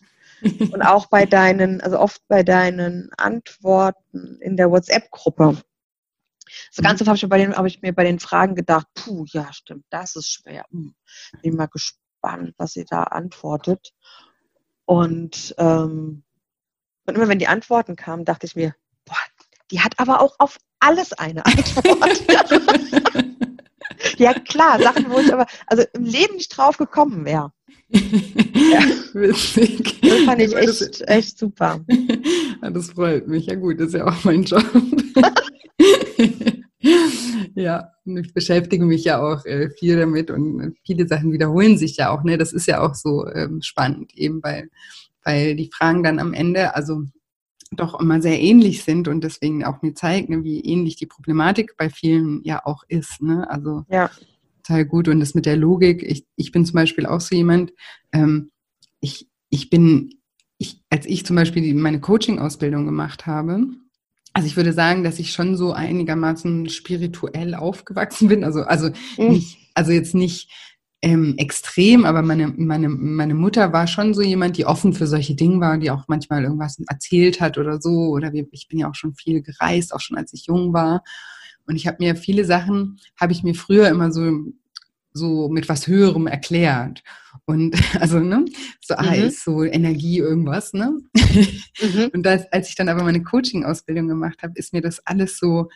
[0.42, 5.58] Und auch bei deinen, also oft bei deinen Antworten in der WhatsApp-Gruppe.
[6.74, 9.84] Das Ganze habe ich, mir hab ich mir bei den Fragen gedacht, puh, ja, stimmt,
[9.90, 10.64] das ist schwer.
[10.70, 10.94] Hm,
[11.42, 11.96] bin mal gespannt
[12.56, 13.92] was sie da antwortet.
[14.84, 16.24] Und, ähm,
[17.06, 19.16] und immer wenn die Antworten kamen, dachte ich mir, boah,
[19.70, 23.26] die hat aber auch auf alles eine Antwort.
[24.24, 27.52] ja klar, Sachen, wo ich aber also im Leben nicht drauf gekommen wäre.
[27.90, 28.00] ja.
[29.14, 30.00] Witzig.
[30.00, 31.80] Das fand ich echt, echt super.
[32.60, 33.46] das freut mich.
[33.46, 34.64] Ja gut, das ist ja auch mein Job.
[37.54, 42.10] Ja, ich beschäftige mich ja auch äh, viel damit und viele Sachen wiederholen sich ja
[42.10, 42.22] auch.
[42.22, 42.36] Ne?
[42.36, 44.68] Das ist ja auch so ähm, spannend, eben weil,
[45.24, 47.04] weil die Fragen dann am Ende also
[47.72, 51.76] doch immer sehr ähnlich sind und deswegen auch mir zeigen, ne, wie ähnlich die Problematik
[51.76, 53.22] bei vielen ja auch ist.
[53.22, 53.48] Ne?
[53.50, 54.10] Also ja.
[54.62, 55.08] total gut.
[55.08, 57.72] Und das mit der Logik, ich, ich bin zum Beispiel auch so jemand,
[58.12, 58.50] ähm,
[59.00, 60.14] ich, ich bin,
[60.58, 63.66] ich, als ich zum Beispiel meine Coaching-Ausbildung gemacht habe,
[64.32, 68.44] also ich würde sagen, dass ich schon so einigermaßen spirituell aufgewachsen bin.
[68.44, 69.28] Also, also, mhm.
[69.30, 70.50] nicht, also jetzt nicht
[71.02, 75.34] ähm, extrem, aber meine, meine, meine Mutter war schon so jemand, die offen für solche
[75.34, 78.08] Dinge war, die auch manchmal irgendwas erzählt hat oder so.
[78.08, 81.04] Oder wir, ich bin ja auch schon viel gereist, auch schon als ich jung war.
[81.66, 84.52] Und ich habe mir viele Sachen, habe ich mir früher immer so
[85.16, 87.02] so mit was Höherem erklärt.
[87.44, 88.44] Und also, ne,
[88.80, 89.08] so mhm.
[89.08, 90.98] Eis, so Energie, irgendwas, ne?
[91.14, 92.10] Mhm.
[92.12, 95.68] Und das, als ich dann aber meine Coaching-Ausbildung gemacht habe, ist mir das alles so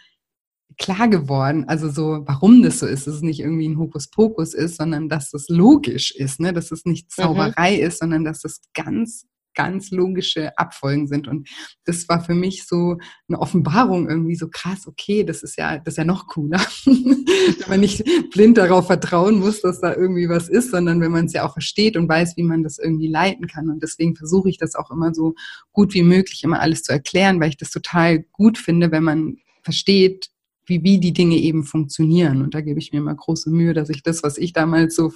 [0.78, 4.76] klar geworden, also so, warum das so ist, dass es nicht irgendwie ein Hokuspokus ist,
[4.76, 6.52] sondern dass das logisch ist, ne?
[6.52, 7.10] dass es nicht.
[7.10, 7.82] Zauberei mhm.
[7.86, 11.28] ist, sondern dass es ganz ganz logische Abfolgen sind.
[11.28, 11.48] Und
[11.84, 15.94] das war für mich so eine Offenbarung irgendwie so krass, okay, das ist ja, das
[15.94, 16.60] ist ja noch cooler.
[16.84, 21.26] wenn man nicht blind darauf vertrauen muss, dass da irgendwie was ist, sondern wenn man
[21.26, 23.68] es ja auch versteht und weiß, wie man das irgendwie leiten kann.
[23.70, 25.34] Und deswegen versuche ich das auch immer so
[25.72, 29.36] gut wie möglich immer alles zu erklären, weil ich das total gut finde, wenn man
[29.62, 30.30] versteht,
[30.70, 32.40] wie, wie die Dinge eben funktionieren.
[32.42, 35.12] Und da gebe ich mir immer große Mühe, dass ich das, was ich damals so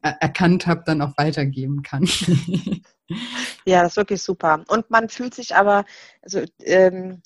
[0.00, 2.04] erkannt habe, dann auch weitergeben kann.
[3.64, 4.62] ja, das ist wirklich super.
[4.68, 5.84] Und man fühlt sich aber,
[6.22, 7.22] also ähm,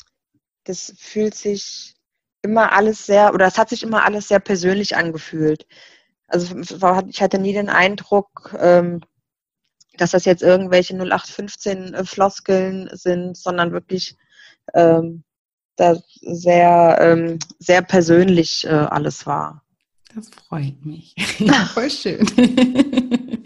[0.64, 1.94] das fühlt sich
[2.42, 5.66] immer alles sehr, oder es hat sich immer alles sehr persönlich angefühlt.
[6.28, 6.56] Also
[7.08, 9.00] ich hatte nie den Eindruck, ähm,
[9.94, 14.16] dass das jetzt irgendwelche 0815 äh, sind, sondern wirklich
[14.74, 15.24] ähm,
[15.78, 19.62] da sehr, ähm, sehr persönlich äh, alles war.
[20.14, 21.14] Das freut mich.
[21.74, 22.26] Voll schön.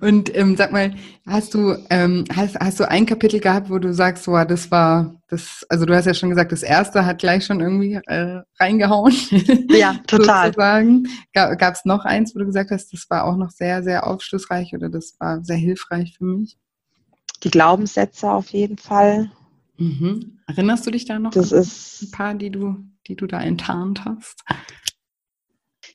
[0.00, 0.94] Und ähm, sag mal,
[1.26, 5.14] hast du, ähm, hast, hast du ein Kapitel gehabt, wo du sagst, wow, das war
[5.28, 9.14] das, also du hast ja schon gesagt, das erste hat gleich schon irgendwie äh, reingehauen.
[9.70, 10.48] Ja, total.
[10.48, 11.08] sozusagen.
[11.32, 14.72] Gab es noch eins, wo du gesagt hast, das war auch noch sehr, sehr aufschlussreich
[14.74, 16.56] oder das war sehr hilfreich für mich?
[17.42, 19.30] Die Glaubenssätze auf jeden Fall.
[19.76, 20.40] Mhm.
[20.46, 23.40] Erinnerst du dich da noch das an ist, ein paar, die du, die du da
[23.40, 24.44] enttarnt hast?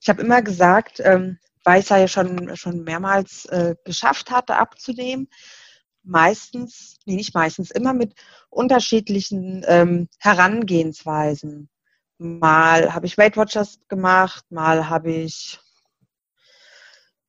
[0.02, 4.58] Ich habe immer gesagt, ähm, weil ich es ja schon, schon mehrmals äh, geschafft hatte
[4.58, 5.28] abzunehmen,
[6.04, 8.14] meistens, nee, nicht meistens, immer mit
[8.50, 11.70] unterschiedlichen ähm, Herangehensweisen.
[12.18, 15.60] Mal habe ich Weight Watchers gemacht, mal habe ich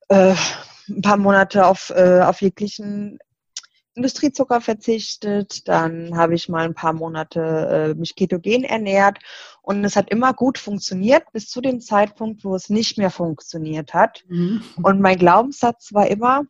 [0.09, 0.35] äh,
[0.89, 3.19] ein paar Monate auf, äh, auf jeglichen
[4.01, 7.41] Industriezucker verzichtet, dann habe ich mal ein paar Monate
[7.91, 9.19] äh, mich ketogen ernährt
[9.61, 13.93] und es hat immer gut funktioniert bis zu dem Zeitpunkt, wo es nicht mehr funktioniert
[13.93, 14.25] hat.
[14.29, 14.63] Mhm.
[14.83, 16.45] Und mein Glaubenssatz war immer,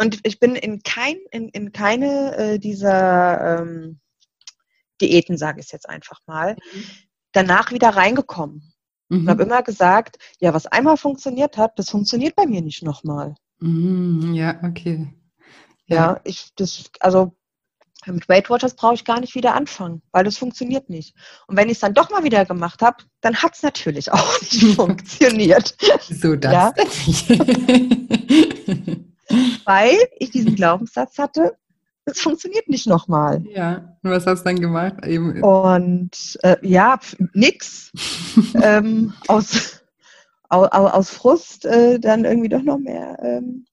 [0.00, 4.00] und ich bin in kein, in, in keine äh, dieser ähm,
[5.00, 6.84] Diäten, sage ich es jetzt einfach mal, mhm.
[7.32, 8.72] danach wieder reingekommen.
[9.08, 9.20] Mhm.
[9.20, 13.36] Und habe immer gesagt, ja, was einmal funktioniert hat, das funktioniert bei mir nicht nochmal.
[13.60, 15.14] Mhm, ja, okay.
[15.88, 15.96] Ja.
[15.96, 17.32] ja, ich, das, also
[18.06, 21.14] mit Weight Watchers brauche ich gar nicht wieder anfangen, weil das funktioniert nicht.
[21.46, 24.40] Und wenn ich es dann doch mal wieder gemacht habe, dann hat es natürlich auch
[24.40, 25.76] nicht funktioniert.
[26.08, 26.72] So das ja?
[29.64, 31.56] weil ich diesen Glaubenssatz hatte,
[32.04, 33.44] es funktioniert nicht nochmal.
[33.52, 35.04] Ja, und was hast du dann gemacht?
[35.04, 35.42] Eben.
[35.42, 36.98] Und äh, ja,
[37.34, 37.92] nix.
[38.62, 39.82] ähm, aus,
[40.48, 43.66] aus, aus Frust äh, dann irgendwie doch noch mehr ähm,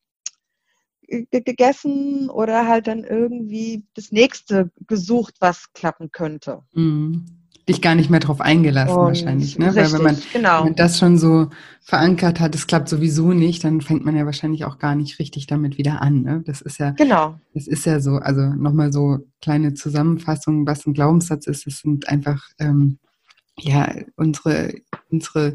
[1.31, 6.63] gegessen oder halt dann irgendwie das nächste gesucht, was klappen könnte.
[6.73, 7.25] Mhm
[7.67, 9.67] dich gar nicht mehr drauf eingelassen und wahrscheinlich, ne?
[9.67, 10.57] Richtig, Weil wenn man, genau.
[10.59, 11.49] wenn man das schon so
[11.81, 15.47] verankert hat, es klappt sowieso nicht, dann fängt man ja wahrscheinlich auch gar nicht richtig
[15.47, 16.21] damit wieder an.
[16.21, 16.43] Ne?
[16.45, 17.39] Das ist ja, genau.
[17.53, 18.17] Das ist ja so.
[18.17, 21.65] Also nochmal so kleine Zusammenfassung, was ein Glaubenssatz ist.
[21.65, 22.99] Es sind einfach ähm,
[23.57, 24.75] ja unsere
[25.09, 25.53] unsere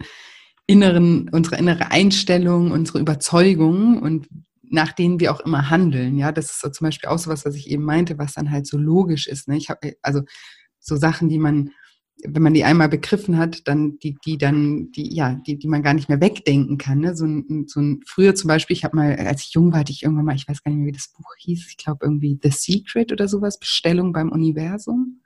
[0.66, 4.28] inneren, unsere innere Einstellung, unsere Überzeugungen und
[4.70, 6.16] nach denen wir auch immer handeln.
[6.16, 8.50] Ja, das ist so zum Beispiel auch so was, was ich eben meinte, was dann
[8.50, 9.48] halt so logisch ist.
[9.48, 9.56] Ne?
[9.56, 10.22] Ich habe also
[10.78, 11.70] so Sachen, die man
[12.26, 15.82] wenn man die einmal begriffen hat, dann die, die dann, die, ja, die, die man
[15.82, 16.98] gar nicht mehr wegdenken kann.
[16.98, 17.16] Ne?
[17.16, 19.92] So ein, so ein, früher zum Beispiel, ich habe mal, als ich jung war, hatte
[19.92, 22.38] ich irgendwann mal, ich weiß gar nicht mehr, wie das Buch hieß, ich glaube irgendwie
[22.42, 25.20] The Secret oder sowas, Bestellung beim Universum.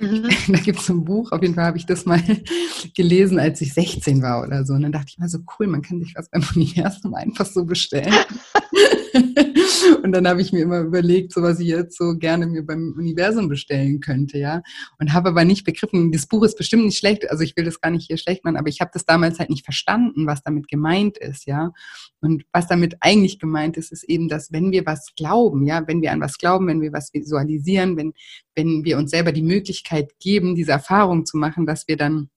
[0.00, 0.28] Mhm.
[0.48, 2.22] Da gibt es ein Buch, auf jeden Fall habe ich das mal
[2.94, 4.74] gelesen, als ich 16 war oder so.
[4.74, 7.64] Und dann dachte ich mal so, cool, man kann sich was beim Universum einfach so
[7.64, 8.14] bestellen.
[10.02, 12.94] und dann habe ich mir immer überlegt, so was ich jetzt so gerne mir beim
[12.96, 14.62] Universum bestellen könnte, ja.
[14.98, 17.80] Und habe aber nicht begriffen, das Buch ist bestimmt nicht schlecht, also ich will das
[17.80, 20.68] gar nicht hier schlecht machen, aber ich habe das damals halt nicht verstanden, was damit
[20.68, 21.72] gemeint ist, ja.
[22.20, 26.02] Und was damit eigentlich gemeint ist, ist eben, dass wenn wir was glauben, ja, wenn
[26.02, 28.12] wir an was glauben, wenn wir was visualisieren, wenn,
[28.54, 32.30] wenn wir uns selber die Möglichkeit geben, diese Erfahrung zu machen, dass wir dann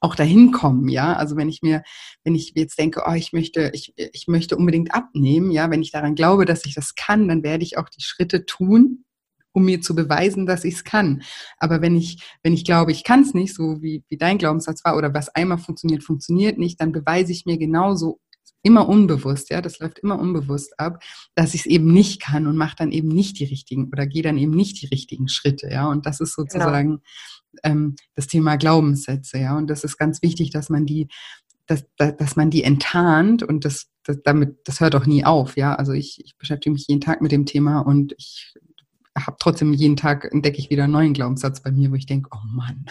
[0.00, 1.14] auch dahin kommen, ja.
[1.14, 1.82] Also wenn ich mir,
[2.24, 5.90] wenn ich jetzt denke, oh, ich möchte, ich, ich möchte unbedingt abnehmen, ja, wenn ich
[5.90, 9.04] daran glaube, dass ich das kann, dann werde ich auch die Schritte tun,
[9.52, 11.22] um mir zu beweisen, dass ich es kann.
[11.58, 14.84] Aber wenn ich, wenn ich glaube, ich kann es nicht, so wie, wie dein Glaubenssatz
[14.84, 18.18] war, oder was einmal funktioniert, funktioniert nicht, dann beweise ich mir genauso
[18.62, 21.02] immer unbewusst, ja, das läuft immer unbewusst ab,
[21.34, 24.22] dass ich es eben nicht kann und mache dann eben nicht die richtigen oder gehe
[24.22, 25.88] dann eben nicht die richtigen Schritte, ja.
[25.88, 26.48] Und das ist genau.
[26.48, 27.00] sozusagen genau.
[27.64, 29.56] ähm, das Thema Glaubenssätze, ja.
[29.56, 31.08] Und das ist ganz wichtig, dass man die,
[31.66, 35.74] dass, dass man die enttarnt und das, das damit, das hört auch nie auf, ja.
[35.74, 38.54] Also ich, ich beschäftige mich jeden Tag mit dem Thema und ich
[39.18, 42.30] habe trotzdem jeden Tag entdecke ich wieder einen neuen Glaubenssatz bei mir, wo ich denke,
[42.32, 42.86] oh Mann,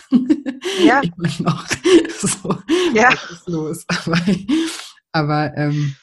[0.84, 1.02] ja.
[1.04, 1.66] ich bin noch
[2.10, 2.56] so,
[2.94, 3.10] ja.
[3.12, 3.86] was ist los?
[3.88, 4.20] Aber
[5.12, 5.95] aber ähm,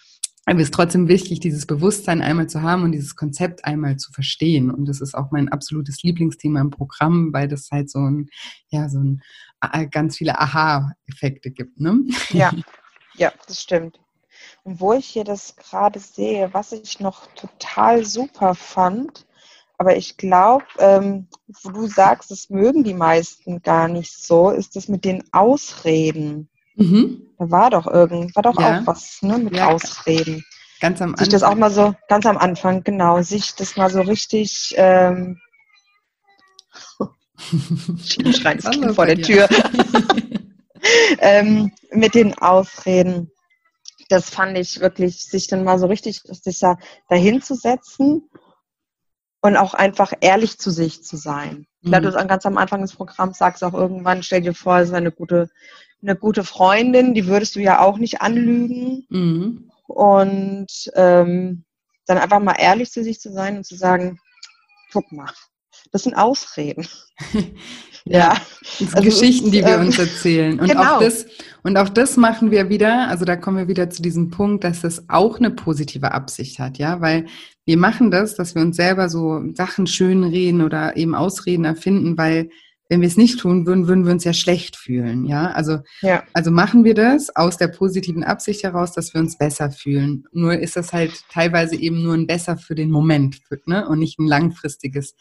[0.49, 4.11] aber es ist trotzdem wichtig, dieses Bewusstsein einmal zu haben und dieses Konzept einmal zu
[4.13, 4.71] verstehen.
[4.71, 8.31] Und das ist auch mein absolutes Lieblingsthema im Programm, weil das halt so ein,
[8.71, 9.21] ja, so ein
[9.91, 11.79] ganz viele Aha-Effekte gibt.
[11.81, 12.01] Ne?
[12.31, 12.51] Ja,
[13.17, 14.01] ja, das stimmt.
[14.63, 19.27] Und wo ich hier das gerade sehe, was ich noch total super fand,
[19.77, 21.29] aber ich glaube, ähm,
[21.63, 26.49] wo du sagst, das mögen die meisten gar nicht so, ist das mit den Ausreden.
[26.79, 27.23] Mhm.
[27.39, 28.81] Da war doch irgend, war doch ja.
[28.81, 29.69] auch was, ne, mit ja.
[29.69, 30.45] Ausreden.
[30.81, 31.25] Ganz am Anfang.
[31.25, 35.41] Sich das auch mal so, ganz am Anfang, genau, sich das mal so richtig, ähm,
[38.05, 39.49] schreien das vor der Tür.
[41.19, 43.31] ähm, mit den Ausreden.
[44.09, 46.77] Das fand ich wirklich, sich dann mal so richtig, sich da
[47.09, 48.31] dahin zu setzen
[49.41, 51.67] und auch einfach ehrlich zu sich zu sein.
[51.81, 52.29] Ich glaube, mhm.
[52.29, 55.13] ganz am Anfang des Programms sagst du auch irgendwann, stell dir vor, es ist eine
[55.13, 55.51] gute
[56.03, 59.07] eine gute Freundin, die würdest du ja auch nicht anlügen.
[59.09, 59.71] Mhm.
[59.87, 61.65] Und ähm,
[62.07, 64.19] dann einfach mal ehrlich zu sich zu sein und zu sagen,
[64.93, 65.31] guck mal,
[65.93, 66.87] das sind Ausreden.
[68.05, 68.37] ja,
[68.81, 70.59] also Geschichten, die wir ähm, uns erzählen.
[70.61, 70.97] Und, genau.
[70.97, 71.27] auch das,
[71.63, 74.83] und auch das machen wir wieder, also da kommen wir wieder zu diesem Punkt, dass
[74.83, 77.27] das auch eine positive Absicht hat, ja, weil
[77.65, 82.51] wir machen das, dass wir uns selber so Sachen schönreden oder eben Ausreden erfinden, weil
[82.89, 85.27] wenn wir es nicht tun würden, würden wir uns ja schlecht fühlen.
[85.27, 86.25] Ja, also, ja.
[86.33, 90.25] also machen wir das aus der positiven Absicht heraus, dass wir uns besser fühlen.
[90.33, 93.87] Nur ist das halt teilweise eben nur ein Besser für den Moment ne?
[93.87, 95.15] und nicht ein langfristiges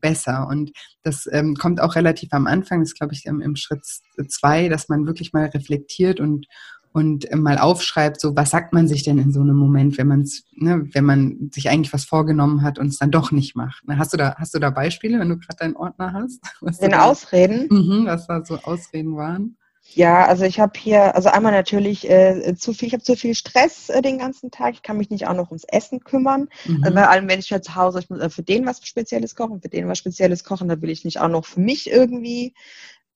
[0.00, 0.48] Besser.
[0.48, 3.84] Und das ähm, kommt auch relativ am Anfang, das glaube ich im, im Schritt
[4.28, 6.46] zwei, dass man wirklich mal reflektiert und
[6.92, 10.08] und äh, mal aufschreibt, so was sagt man sich denn in so einem Moment, wenn
[10.08, 13.86] man ne, wenn man sich eigentlich was vorgenommen hat und es dann doch nicht macht.
[13.86, 16.40] Ne, hast du da, hast du da Beispiele, wenn du gerade deinen Ordner hast?
[16.60, 17.68] Was in Ausreden?
[17.70, 19.56] Mhm, was da so Ausreden waren?
[19.94, 23.34] Ja, also ich habe hier, also einmal natürlich äh, zu viel, ich habe zu viel
[23.34, 24.74] Stress äh, den ganzen Tag.
[24.74, 26.48] Ich kann mich nicht auch noch ums Essen kümmern.
[26.64, 26.82] Mhm.
[26.82, 29.34] Also bei allem, wenn ich ja zu Hause, ich muss äh, für den was Spezielles
[29.34, 32.54] kochen, für den was Spezielles kochen, da will ich nicht auch noch für mich irgendwie.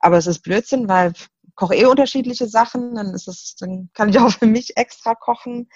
[0.01, 1.13] Aber es ist Blödsinn, weil
[1.57, 5.69] koche eh unterschiedliche Sachen, dann ist es, dann kann ich auch für mich extra kochen.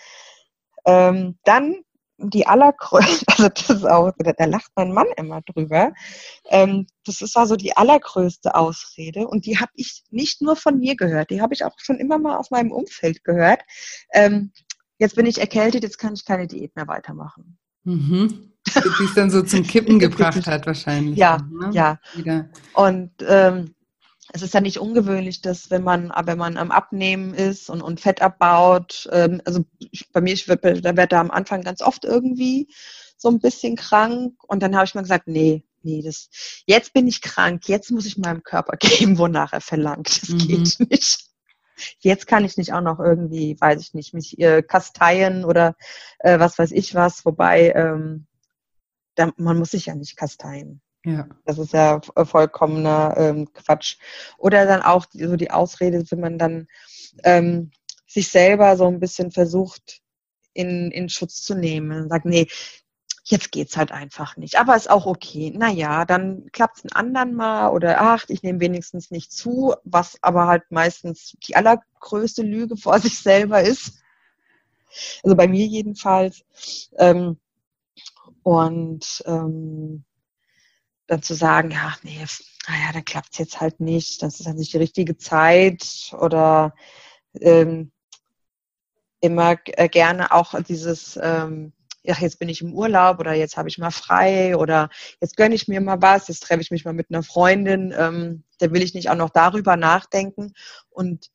[0.87, 1.83] Ähm, dann
[2.23, 5.93] die allergrößte, also das ist auch, da lacht mein Mann immer drüber.
[6.51, 10.97] Ähm, das ist also die allergrößte Ausrede und die habe ich nicht nur von mir
[10.97, 13.63] gehört, die habe ich auch schon immer mal aus meinem Umfeld gehört.
[14.13, 14.53] Ähm,
[14.99, 17.59] jetzt bin ich erkältet, jetzt kann ich keine Diät mehr weitermachen.
[17.85, 18.53] Mhm.
[18.67, 21.17] Die es dann so zum Kippen gebracht hat wahrscheinlich.
[21.17, 21.71] Ja, ne?
[21.73, 21.99] ja.
[22.15, 22.51] Wieder.
[22.75, 23.75] Und ähm,
[24.33, 28.01] es ist ja nicht ungewöhnlich, dass wenn man, wenn man am Abnehmen ist und, und
[28.01, 29.65] Fett abbaut, ähm, also
[30.13, 32.69] bei mir, ich werd, da wird da am Anfang ganz oft irgendwie
[33.17, 36.31] so ein bisschen krank und dann habe ich mir gesagt, nee, nee, das,
[36.67, 40.23] jetzt bin ich krank, jetzt muss ich meinem Körper geben, wonach er verlangt.
[40.23, 40.39] Das mhm.
[40.39, 41.27] geht nicht.
[42.01, 45.77] Jetzt kann ich nicht auch noch irgendwie, weiß ich nicht, mich äh, kasteien oder
[46.19, 48.27] äh, was weiß ich was, wobei ähm,
[49.15, 50.83] da, man muss sich ja nicht kasteien.
[51.05, 51.27] Ja.
[51.47, 53.97] Das ist ja vollkommener ähm, Quatsch.
[54.39, 56.67] Oder dann auch so die Ausrede, wenn man dann
[57.25, 57.71] ähm,
[58.07, 60.03] sich selber so ein bisschen versucht,
[60.53, 62.49] in, in Schutz zu nehmen und sagt, nee,
[63.25, 64.59] jetzt geht's halt einfach nicht.
[64.59, 65.53] Aber ist auch okay.
[65.57, 70.47] Naja, dann klappt's ein anderen Mal oder ach, ich nehme wenigstens nicht zu, was aber
[70.49, 74.03] halt meistens die allergrößte Lüge vor sich selber ist.
[75.23, 76.43] Also bei mir jedenfalls.
[76.99, 77.39] Ähm,
[78.43, 80.05] und ähm,
[81.11, 82.25] dann zu sagen, ja, nee,
[82.69, 86.73] naja, dann klappt es jetzt halt nicht, das ist halt nicht die richtige Zeit oder
[87.41, 87.91] ähm,
[89.21, 91.73] immer äh, gerne auch dieses, ähm,
[92.05, 94.89] ja, jetzt bin ich im Urlaub oder jetzt habe ich mal frei oder
[95.21, 98.45] jetzt gönne ich mir mal was, jetzt treffe ich mich mal mit einer Freundin, ähm,
[98.59, 100.53] da will ich nicht auch noch darüber nachdenken
[100.91, 101.27] und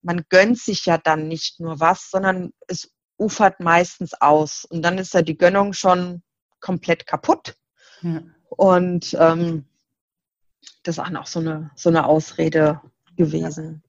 [0.00, 4.96] man gönnt sich ja dann nicht nur was, sondern es ufert meistens aus und dann
[4.96, 6.22] ist ja die Gönnung schon
[6.60, 7.56] komplett kaputt.
[8.00, 8.22] Ja.
[8.56, 9.64] Und ähm,
[10.82, 12.80] das ist auch so eine, so eine Ausrede
[13.16, 13.82] gewesen.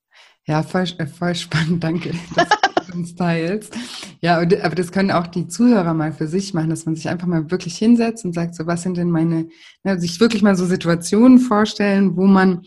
[0.46, 2.12] Ja, voll, äh, voll spannend, danke,
[2.94, 3.76] uns teilst.
[4.22, 7.28] Ja, aber das können auch die Zuhörer mal für sich machen, dass man sich einfach
[7.28, 9.48] mal wirklich hinsetzt und sagt, so was sind denn meine,
[9.84, 12.64] na, sich wirklich mal so Situationen vorstellen, wo man,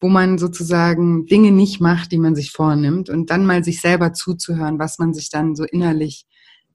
[0.00, 4.12] wo man sozusagen Dinge nicht macht, die man sich vornimmt und dann mal sich selber
[4.12, 6.26] zuzuhören, was man sich dann so innerlich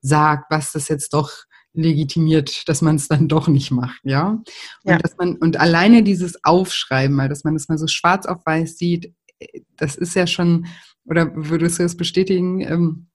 [0.02, 1.32] sagt, was das jetzt doch
[1.82, 4.30] legitimiert, dass man es dann doch nicht macht, ja.
[4.30, 4.46] Und
[4.84, 4.98] ja.
[4.98, 8.78] dass man, und alleine dieses Aufschreiben, mal, dass man das mal so schwarz auf weiß
[8.78, 9.14] sieht,
[9.78, 10.68] das ist ja schon,
[11.06, 13.06] oder würdest du das bestätigen, ähm,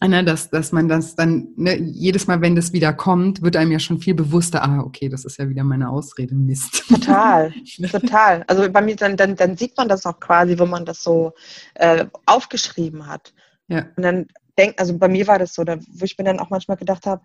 [0.00, 3.72] Anna, dass, dass man das dann, ne, jedes Mal, wenn das wieder kommt, wird einem
[3.72, 6.84] ja schon viel bewusster, ah, okay, das ist ja wieder meine Ausrede, Mist.
[6.88, 7.52] Total,
[7.90, 8.44] total.
[8.48, 11.32] Also bei mir, dann, dann, dann sieht man das auch quasi, wo man das so
[11.74, 13.32] äh, aufgeschrieben hat.
[13.68, 13.86] Ja.
[13.96, 14.26] Und dann
[14.58, 17.06] denkt, also bei mir war das so, da, wo ich mir dann auch manchmal gedacht
[17.06, 17.22] habe,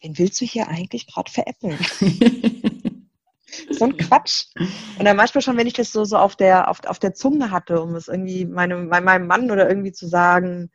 [0.00, 1.78] wen willst du hier eigentlich gerade veräppeln?
[3.70, 4.46] so ein Quatsch.
[4.98, 7.50] Und dann manchmal schon, wenn ich das so, so auf, der, auf, auf der Zunge
[7.50, 10.70] hatte, um es irgendwie meinem, meinem Mann oder irgendwie zu sagen,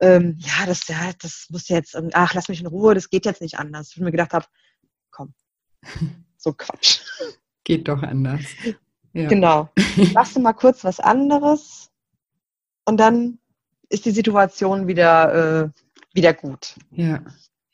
[0.00, 3.40] ähm, ja, das, ja, das muss jetzt, ach, lass mich in Ruhe, das geht jetzt
[3.40, 3.90] nicht anders.
[3.90, 4.46] Ich mir gedacht habe,
[5.10, 5.34] komm,
[6.36, 7.00] so Quatsch.
[7.64, 8.44] Geht doch anders.
[9.12, 9.28] Ja.
[9.28, 9.68] Genau.
[10.14, 11.90] Machst du mal kurz was anderes
[12.84, 13.38] und dann
[13.88, 15.70] ist die Situation wieder, äh,
[16.14, 16.76] wieder gut.
[16.90, 17.22] Ja.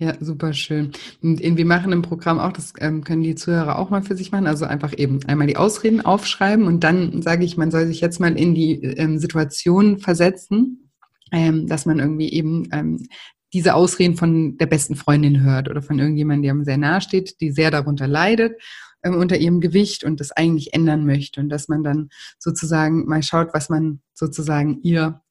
[0.05, 0.93] Ja, super schön.
[1.23, 4.33] Und wir machen im Programm auch, das ähm, können die Zuhörer auch mal für sich
[4.33, 8.03] machen, also einfach eben einmal die Ausreden aufschreiben und dann sage ich, man soll sich
[8.03, 10.91] jetzt mal in die ähm, Situation versetzen,
[11.33, 13.07] ähm, dass man irgendwie eben ähm,
[13.55, 17.41] diese Ausreden von der besten Freundin hört oder von irgendjemandem, der einem sehr nahe steht,
[17.41, 18.61] die sehr darunter leidet
[19.03, 23.23] ähm, unter ihrem Gewicht und das eigentlich ändern möchte und dass man dann sozusagen mal
[23.23, 25.23] schaut, was man sozusagen ihr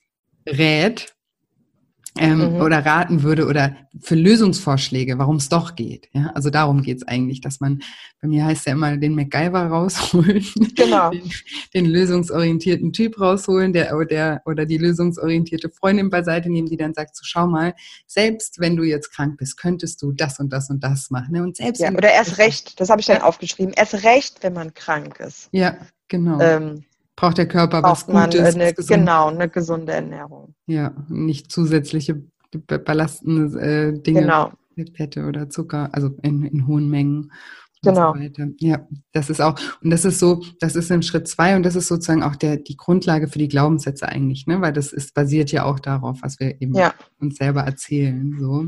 [0.50, 1.13] rät
[2.18, 2.62] ähm, mhm.
[2.62, 6.10] oder raten würde oder für Lösungsvorschläge, warum es doch geht.
[6.14, 6.32] Ja?
[6.36, 7.82] Also darum geht es eigentlich, dass man,
[8.22, 10.46] bei mir heißt ja immer, den MacGyver rausholen,
[10.76, 11.10] genau.
[11.12, 11.32] den,
[11.74, 17.16] den, lösungsorientierten Typ rausholen, der, der oder die lösungsorientierte Freundin beiseite nehmen, die dann sagt,
[17.16, 17.74] so schau mal,
[18.06, 21.34] selbst wenn du jetzt krank bist, könntest du das und das und das machen.
[21.34, 21.44] Ne?
[21.44, 23.24] Und selbst ja, oder erst recht, das habe ich dann ja.
[23.24, 25.50] aufgeschrieben, erst recht, wenn man krank ist.
[25.52, 26.40] Ja, genau.
[26.40, 26.84] Ähm,
[27.16, 28.56] braucht der Körper braucht was Gutes.
[28.56, 30.56] Eine, genau, eine gesunde Ernährung.
[30.66, 32.24] Ja, nicht zusätzliche
[32.68, 34.52] belastende äh, Dinge, genau.
[34.96, 37.32] Fette oder Zucker, also in, in hohen Mengen.
[37.84, 38.16] Genau.
[38.16, 41.64] So ja, das ist auch, und das ist so, das ist im Schritt zwei und
[41.64, 44.62] das ist sozusagen auch der, die Grundlage für die Glaubenssätze eigentlich, ne?
[44.62, 46.94] Weil das ist basiert ja auch darauf, was wir eben ja.
[47.20, 48.38] uns selber erzählen.
[48.40, 48.68] So.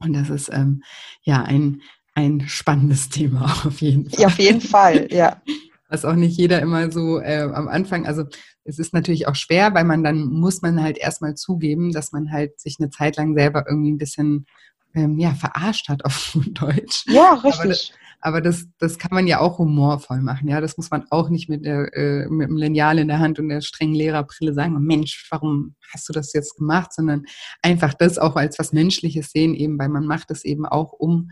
[0.00, 0.82] Und das ist ähm,
[1.22, 1.82] ja ein,
[2.14, 4.20] ein spannendes Thema auf jeden Fall.
[4.20, 5.42] Ja, auf jeden Fall, ja.
[5.90, 8.24] Was auch nicht jeder immer so äh, am Anfang, also
[8.64, 12.30] es ist natürlich auch schwer, weil man dann muss man halt erstmal zugeben, dass man
[12.30, 14.46] halt sich eine Zeit lang selber irgendwie ein bisschen
[14.94, 17.04] ähm, ja, verarscht hat auf Deutsch.
[17.06, 17.92] Ja, richtig.
[18.22, 20.46] Aber das, das kann man ja auch humorvoll machen.
[20.48, 23.38] Ja, das muss man auch nicht mit, der, äh, mit dem Lineal in der Hand
[23.38, 26.92] und der strengen Lehrerbrille sagen, Mensch, warum hast du das jetzt gemacht?
[26.92, 27.24] Sondern
[27.62, 31.30] einfach das auch als was Menschliches sehen, eben, weil man macht es eben auch, um,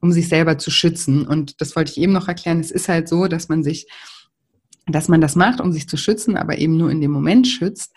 [0.00, 1.26] um sich selber zu schützen.
[1.26, 2.60] Und das wollte ich eben noch erklären.
[2.60, 3.86] Es ist halt so, dass man sich
[4.86, 7.92] dass man das macht, um sich zu schützen, aber eben nur in dem Moment schützt.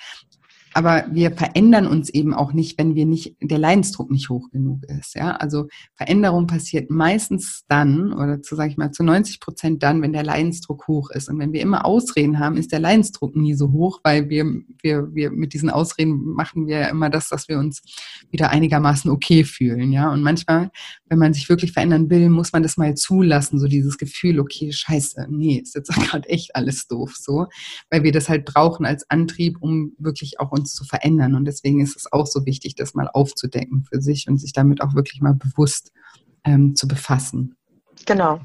[0.80, 4.86] Aber wir verändern uns eben auch nicht, wenn wir nicht, der Leidensdruck nicht hoch genug
[4.86, 5.13] ist.
[5.13, 10.01] Ja, also Veränderung passiert meistens dann oder zu, sag ich mal, zu 90 Prozent dann,
[10.01, 11.27] wenn der Leidensdruck hoch ist.
[11.27, 14.45] Und wenn wir immer Ausreden haben, ist der Leidensdruck nie so hoch, weil wir,
[14.82, 17.82] wir, wir mit diesen Ausreden machen wir ja immer das, dass wir uns
[18.32, 19.91] wieder einigermaßen okay fühlen.
[19.91, 20.71] Ja, und manchmal,
[21.09, 24.71] wenn man sich wirklich verändern will, muss man das mal zulassen, so dieses Gefühl, okay,
[24.71, 27.47] scheiße, nee, ist jetzt gerade echt alles doof, so,
[27.89, 31.36] weil wir das halt brauchen als Antrieb, um wirklich auch uns zu verändern.
[31.36, 34.82] Und deswegen ist es auch so wichtig, das mal aufzudecken für sich und sich damit
[34.82, 35.91] auch wirklich mal bewusst
[36.43, 37.55] ähm, zu befassen.
[38.05, 38.39] Genau.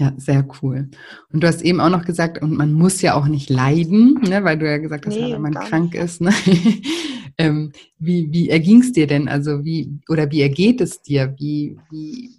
[0.00, 0.88] Ja, sehr cool.
[1.30, 4.42] Und du hast eben auch noch gesagt, und man muss ja auch nicht leiden, ne,
[4.44, 6.02] weil du ja gesagt hast, nee, wenn man krank nicht.
[6.02, 6.22] ist.
[6.22, 6.32] Ne?
[7.38, 9.28] ähm, wie wie erging es dir denn?
[9.28, 11.34] Also wie oder wie ergeht es dir?
[11.38, 12.30] Wie, wie,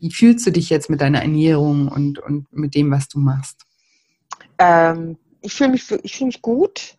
[0.00, 3.64] wie fühlst du dich jetzt mit deiner Ernährung und, und mit dem, was du machst?
[4.58, 6.96] Ähm, ich fühle mich, fühl mich gut.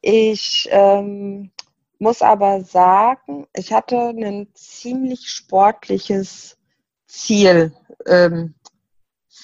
[0.00, 1.50] Ich ähm,
[1.98, 6.56] muss aber sagen, ich hatte ein ziemlich sportliches
[7.06, 7.72] Ziel,
[8.06, 8.54] ähm,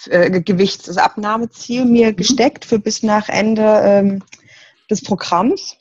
[0.06, 2.16] äh, Gewichtsabnahmeziel mir mhm.
[2.16, 4.22] gesteckt für bis nach Ende ähm,
[4.90, 5.76] des Programms.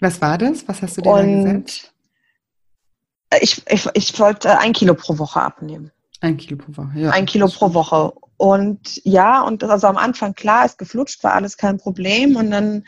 [0.00, 0.66] Was war das?
[0.68, 1.92] Was hast du dir Und da gesetzt?
[3.40, 5.90] Ich, ich, ich wollte ein Kilo pro Woche abnehmen.
[6.20, 7.10] Ein Kilo pro Woche, ja.
[7.10, 8.12] Ein Kilo pro Woche.
[8.36, 12.36] Und ja, und das also am Anfang klar ist geflutscht, war alles kein Problem.
[12.36, 12.84] Und dann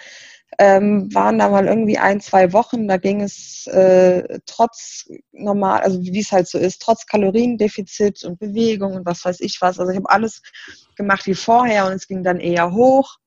[0.56, 6.00] ähm, waren da mal irgendwie ein, zwei Wochen, da ging es äh, trotz normal, also
[6.00, 9.78] wie es halt so ist, trotz Kaloriendefizit und Bewegung und was weiß ich was.
[9.78, 10.42] Also ich habe alles
[10.96, 13.18] gemacht wie vorher und es ging dann eher hoch.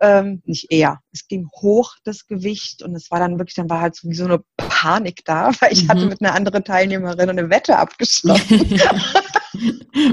[0.00, 3.80] Ähm, nicht eher, es ging hoch das Gewicht und es war dann wirklich, dann war
[3.80, 5.88] halt so wie so eine Panik da, weil ich mhm.
[5.88, 8.60] hatte mit einer anderen Teilnehmerin eine Wette abgeschlossen.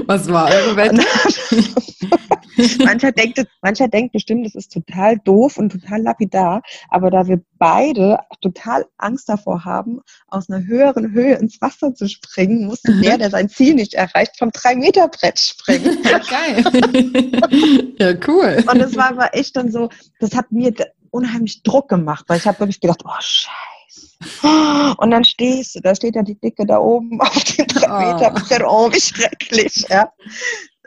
[0.06, 1.02] Was war eure Wette?
[2.84, 7.40] mancher, denkt, mancher denkt bestimmt, das ist total doof und total lapidar, aber da wir
[7.58, 13.18] beide total Angst davor haben, aus einer höheren Höhe ins Wasser zu springen, musste der,
[13.18, 15.98] der sein Ziel nicht erreicht, vom 3-Meter-Brett springen.
[16.12, 17.94] Ja, geil.
[17.98, 18.64] ja, cool.
[18.70, 19.88] Und es war aber echt dann so,
[20.18, 20.72] das hat mir
[21.10, 24.96] unheimlich Druck gemacht, weil ich habe wirklich gedacht, oh Scheiße.
[24.98, 28.90] Und dann stehst du, da steht ja die Dicke da oben auf dem 3-Meter-Brett, oh,
[28.92, 29.86] wie schrecklich.
[29.88, 30.12] Ja.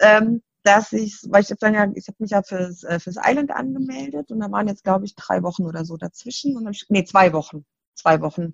[0.01, 3.51] Ähm, dass ich, weil ich dann ja, ich habe mich ja fürs, äh, fürs Island
[3.51, 6.57] angemeldet und da waren jetzt, glaube ich, drei Wochen oder so dazwischen.
[6.57, 7.65] Und ich, nee, zwei Wochen.
[7.93, 8.53] Zwei Wochen,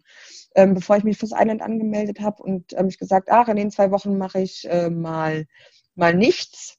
[0.53, 3.71] ähm, bevor ich mich fürs Island angemeldet habe und ähm, ich gesagt, ach, in den
[3.71, 5.47] zwei Wochen mache ich äh, mal,
[5.95, 6.77] mal nichts.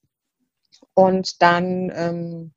[0.95, 2.53] Und dann ähm,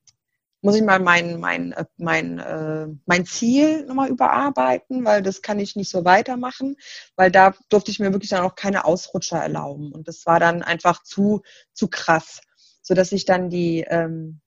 [0.62, 5.60] muss ich mal mein, mein, äh, mein, äh, mein Ziel nochmal überarbeiten, weil das kann
[5.60, 6.76] ich nicht so weitermachen,
[7.16, 9.92] weil da durfte ich mir wirklich dann auch keine Ausrutscher erlauben.
[9.92, 11.42] Und das war dann einfach zu,
[11.74, 12.42] zu krass
[12.86, 14.42] sodass ich dann die, ähm,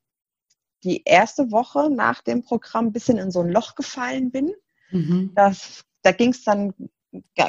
[0.84, 4.54] die erste Woche nach dem Programm ein bisschen in so ein Loch gefallen bin.
[4.90, 5.32] Mhm.
[5.34, 6.72] Das, da ging es dann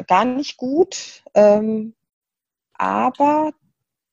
[0.08, 1.22] gar nicht gut.
[1.36, 1.94] Ähm,
[2.74, 3.54] aber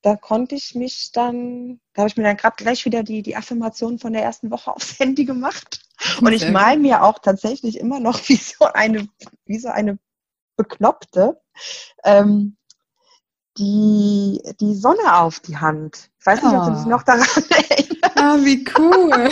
[0.03, 3.35] da konnte ich mich dann, da habe ich mir dann gerade gleich wieder die, die
[3.35, 5.81] Affirmation von der ersten Woche aufs Handy gemacht.
[6.21, 9.09] Und ich mal mir auch tatsächlich immer noch wie so eine,
[9.45, 9.97] wie so eine
[10.55, 11.41] Bekloppte
[12.03, 12.55] ähm,
[13.57, 16.09] die, die Sonne auf die Hand.
[16.19, 16.57] Ich weiß nicht, oh.
[16.57, 16.89] ob du dich ah.
[16.89, 17.27] noch daran
[17.69, 18.17] erinnerst.
[18.17, 19.29] Ah, wie cool.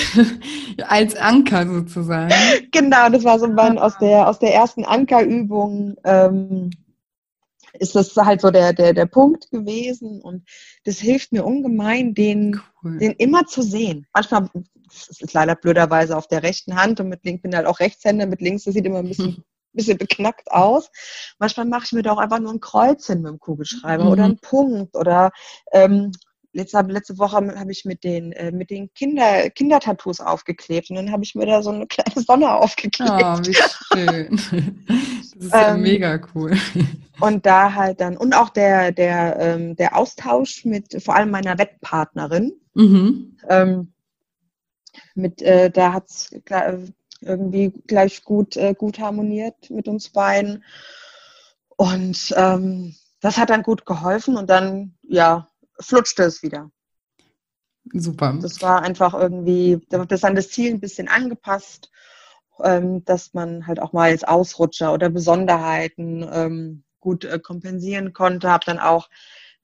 [0.88, 2.34] Als Anker sozusagen.
[2.72, 5.96] Genau, das war so mein, aus, der, aus der ersten Ankerübung.
[6.04, 6.72] Ähm,
[7.80, 10.48] ist das halt so der, der, der Punkt gewesen und
[10.86, 12.98] das hilft mir ungemein, den, cool.
[13.00, 14.08] den immer zu sehen.
[14.14, 14.50] Manchmal,
[14.92, 18.42] ist leider blöderweise auf der rechten Hand und mit links bin halt auch Rechtshänder, mit
[18.42, 19.44] links, das sieht immer ein bisschen
[19.76, 20.90] bisschen beknackt aus.
[21.40, 24.12] Manchmal mache ich mir da auch einfach nur ein Kreuz hin mit dem Kugelschreiber mhm.
[24.12, 25.32] oder einen Punkt oder
[25.72, 26.12] ähm,
[26.56, 31.12] letzte, letzte Woche habe ich mit den, äh, mit den Kinder, Kindertattoos aufgeklebt und dann
[31.12, 33.12] habe ich mir da so eine kleine Sonne aufgeklebt.
[33.12, 34.86] Oh, wie schön.
[35.36, 36.58] Das ist ja ähm, mega cool.
[37.20, 41.58] Und da halt dann, und auch der, der, ähm, der Austausch mit vor allem meiner
[41.58, 42.54] Wettpartnerin.
[42.74, 43.38] Mhm.
[43.50, 43.94] Ähm,
[45.14, 46.30] mit, äh, da hat es
[47.26, 50.64] irgendwie gleich gut, äh, gut harmoniert mit uns beiden.
[51.78, 55.48] Und ähm, das hat dann gut geholfen und dann, ja,
[55.80, 56.72] flutschte es wieder.
[57.94, 58.38] Super.
[58.42, 61.92] Das war einfach irgendwie, das an das Ziel ein bisschen angepasst,
[62.64, 68.50] ähm, dass man halt auch mal als Ausrutscher oder Besonderheiten ähm, gut äh, kompensieren konnte.
[68.50, 69.10] Habe dann auch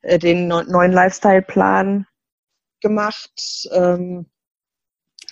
[0.01, 2.05] äh, den neuen Lifestyle-Plan
[2.82, 3.70] gemacht.
[3.72, 4.26] Ähm,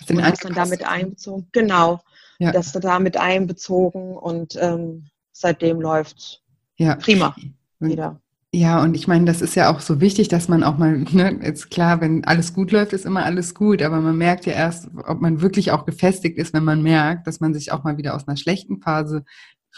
[0.08, 1.48] den und das dann damit einbezogen.
[1.52, 2.00] Genau.
[2.40, 2.52] Ja.
[2.52, 6.42] Das damit einbezogen und ähm, seitdem läuft
[6.76, 6.96] ja.
[6.96, 7.36] prima
[7.78, 8.18] wieder.
[8.52, 11.38] Ja, und ich meine, das ist ja auch so wichtig, dass man auch mal, ne,
[11.42, 14.88] ist klar, wenn alles gut läuft, ist immer alles gut, aber man merkt ja erst,
[15.06, 18.14] ob man wirklich auch gefestigt ist, wenn man merkt, dass man sich auch mal wieder
[18.16, 19.24] aus einer schlechten Phase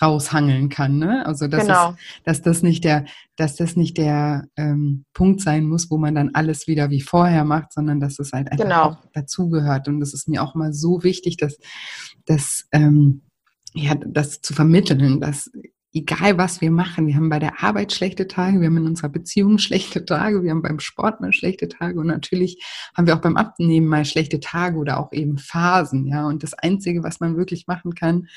[0.01, 1.27] raushangeln kann, ne?
[1.27, 1.91] Also dass, genau.
[1.91, 3.05] es, dass das nicht der,
[3.37, 7.45] dass das nicht der ähm, Punkt sein muss, wo man dann alles wieder wie vorher
[7.45, 8.97] macht, sondern dass es halt einfach genau.
[9.13, 9.89] dazugehört.
[9.89, 11.59] Und das ist mir auch mal so wichtig, dass,
[12.25, 13.23] dass ähm,
[13.75, 15.51] ja, das zu vermitteln, dass
[15.95, 19.11] egal was wir machen, wir haben bei der Arbeit schlechte Tage, wir haben in unserer
[19.11, 22.63] Beziehung schlechte Tage, wir haben beim Sport mal schlechte Tage und natürlich
[22.97, 26.27] haben wir auch beim Abnehmen mal schlechte Tage oder auch eben Phasen, ja.
[26.27, 28.29] Und das Einzige, was man wirklich machen kann,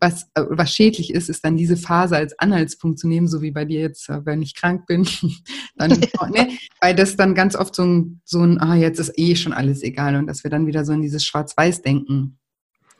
[0.00, 3.50] was, äh, was schädlich ist, ist dann diese Phase als Anhaltspunkt zu nehmen, so wie
[3.50, 5.06] bei dir jetzt, äh, wenn ich krank bin,
[5.76, 5.90] dann,
[6.30, 6.48] ne,
[6.80, 9.82] weil das dann ganz oft so ein, so ein, ah, jetzt ist eh schon alles
[9.82, 12.38] egal und dass wir dann wieder so in dieses Schwarz-Weiß-Denken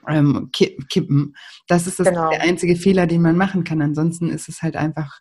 [0.08, 1.34] ähm, kippen.
[1.66, 2.30] Das ist das genau.
[2.30, 3.80] der einzige Fehler, den man machen kann.
[3.80, 5.20] Ansonsten ist es halt einfach,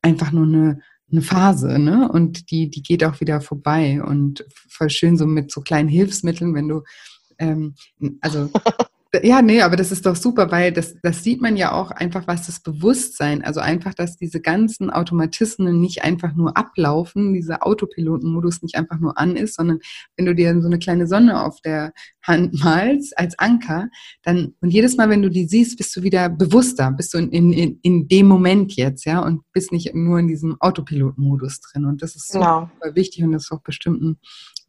[0.00, 2.10] einfach nur eine, eine Phase, ne?
[2.10, 4.02] Und die, die geht auch wieder vorbei.
[4.02, 6.82] Und voll schön so mit so kleinen Hilfsmitteln, wenn du,
[7.38, 7.74] ähm,
[8.20, 8.50] also
[9.22, 12.26] Ja, nee, aber das ist doch super, weil das, das sieht man ja auch einfach,
[12.26, 18.62] was das Bewusstsein, also einfach, dass diese ganzen Automatismen nicht einfach nur ablaufen, dieser Autopilotenmodus
[18.62, 19.80] nicht einfach nur an ist, sondern
[20.16, 21.92] wenn du dir so eine kleine Sonne auf der
[22.22, 23.90] Hand malst als Anker,
[24.22, 27.52] dann, und jedes Mal, wenn du die siehst, bist du wieder bewusster, bist du in,
[27.52, 31.84] in, in dem Moment jetzt, ja, und bist nicht nur in diesem Autopilotenmodus drin.
[31.84, 32.70] Und das ist genau.
[32.72, 34.16] super wichtig und das ist auch bestimmt ein,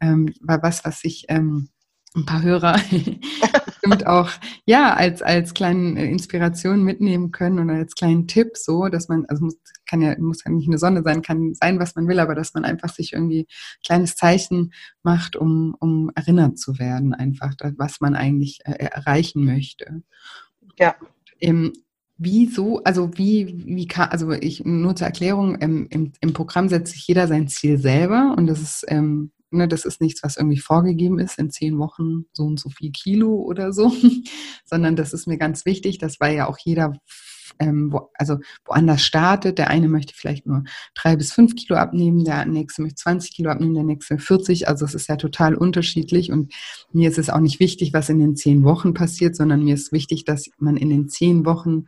[0.02, 1.70] ähm, was, was ich, ähm,
[2.16, 2.80] ein paar Hörer
[3.66, 4.30] bestimmt auch
[4.66, 9.46] ja als als kleine Inspiration mitnehmen können oder als kleinen Tipp so, dass man also
[9.46, 12.36] muss, kann ja muss ja nicht eine Sonne sein, kann sein was man will, aber
[12.36, 17.54] dass man einfach sich irgendwie ein kleines Zeichen macht, um um erinnert zu werden einfach,
[17.78, 20.04] was man eigentlich äh, erreichen möchte.
[20.78, 20.96] Ja.
[21.40, 21.74] Ähm,
[22.18, 26.94] Wieso, also wie, wie kann, also ich nur zur Erklärung, ähm, im, im Programm setzt
[26.94, 30.60] sich jeder sein Ziel selber und das ist ähm, Ne, das ist nichts, was irgendwie
[30.60, 33.94] vorgegeben ist, in zehn Wochen so und so viel Kilo oder so,
[34.66, 36.94] sondern das ist mir ganz wichtig, das weil ja auch jeder
[37.60, 39.58] ähm, wo, also woanders startet.
[39.58, 40.64] Der eine möchte vielleicht nur
[40.96, 44.68] drei bis fünf Kilo abnehmen, der nächste möchte 20 Kilo abnehmen, der nächste 40.
[44.68, 46.54] Also es ist ja total unterschiedlich und
[46.92, 49.92] mir ist es auch nicht wichtig, was in den zehn Wochen passiert, sondern mir ist
[49.92, 51.86] wichtig, dass man in den zehn Wochen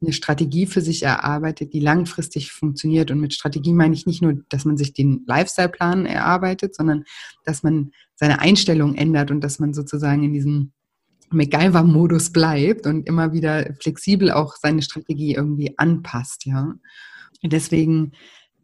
[0.00, 3.10] eine Strategie für sich erarbeitet, die langfristig funktioniert.
[3.10, 7.04] Und mit Strategie meine ich nicht nur, dass man sich den Lifestyle-Plan erarbeitet, sondern
[7.44, 10.72] dass man seine Einstellung ändert und dass man sozusagen in diesem
[11.30, 16.74] MacGyver-Modus bleibt und immer wieder flexibel auch seine Strategie irgendwie anpasst, ja.
[17.42, 18.12] Deswegen,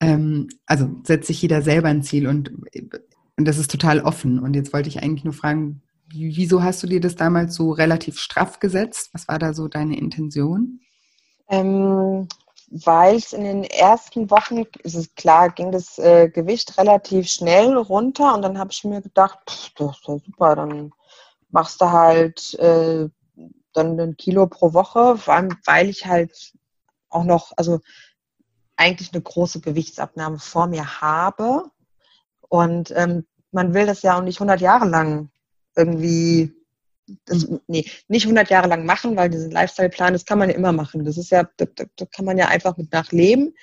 [0.01, 2.51] ähm, also setzt sich jeder selber ein Ziel und,
[3.37, 4.39] und das ist total offen.
[4.39, 8.19] Und jetzt wollte ich eigentlich nur fragen, wieso hast du dir das damals so relativ
[8.19, 9.11] straff gesetzt?
[9.13, 10.81] Was war da so deine Intention?
[11.53, 12.29] Ähm,
[12.71, 17.77] weil es in den ersten Wochen, ist es klar, ging das äh, Gewicht relativ schnell
[17.77, 20.93] runter und dann habe ich mir gedacht, pff, das ist ja super, dann
[21.51, 23.11] machst du halt äh,
[23.75, 26.55] dann ein Kilo pro Woche, vor allem weil ich halt
[27.11, 27.81] auch noch, also
[28.77, 31.71] eigentlich eine große Gewichtsabnahme vor mir habe.
[32.49, 35.31] Und ähm, man will das ja auch nicht 100 Jahre lang
[35.77, 36.55] irgendwie
[37.25, 40.73] das, nee, nicht 100 Jahre lang machen, weil diesen Lifestyle-Plan, das kann man ja immer
[40.73, 41.05] machen.
[41.05, 43.55] Das ist ja, da, da kann man ja einfach mit nachleben.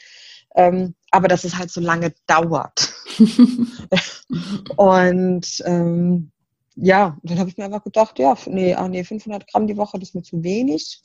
[0.55, 2.93] Ähm, aber dass es halt so lange dauert.
[4.75, 6.31] und ähm,
[6.75, 9.99] ja, dann habe ich mir einfach gedacht, ja, nee, ach nee, 500 Gramm die Woche,
[9.99, 11.01] das ist mir zu wenig.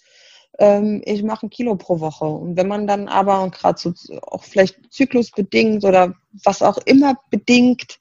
[0.59, 2.27] Ähm, ich mache ein Kilo pro Woche.
[2.27, 3.93] Und wenn man dann aber gerade so
[4.23, 6.15] auch vielleicht zyklusbedingt oder
[6.45, 7.99] was auch immer bedingt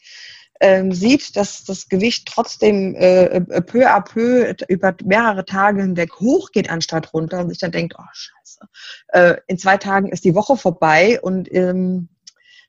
[0.63, 6.21] ähm, sieht, dass das Gewicht trotzdem äh, äh, peu à peu über mehrere Tage hinweg
[6.21, 8.59] hochgeht anstatt runter und sich dann denkt, oh scheiße,
[9.09, 12.07] äh, in zwei Tagen ist die Woche vorbei und ähm,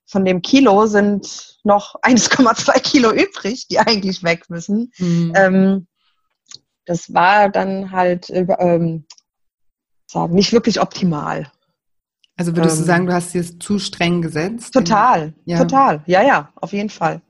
[0.07, 4.92] von dem Kilo sind noch 1,2 Kilo übrig, die eigentlich weg müssen.
[4.99, 5.32] Mhm.
[5.36, 5.86] Ähm,
[6.86, 9.07] das war dann halt ähm,
[10.07, 11.51] sagen, nicht wirklich optimal.
[12.36, 14.74] Also würdest ähm, du sagen, du hast dir es zu streng gesetzt?
[14.74, 15.59] Total, ja.
[15.59, 16.03] total.
[16.07, 17.22] Ja, ja, auf jeden Fall.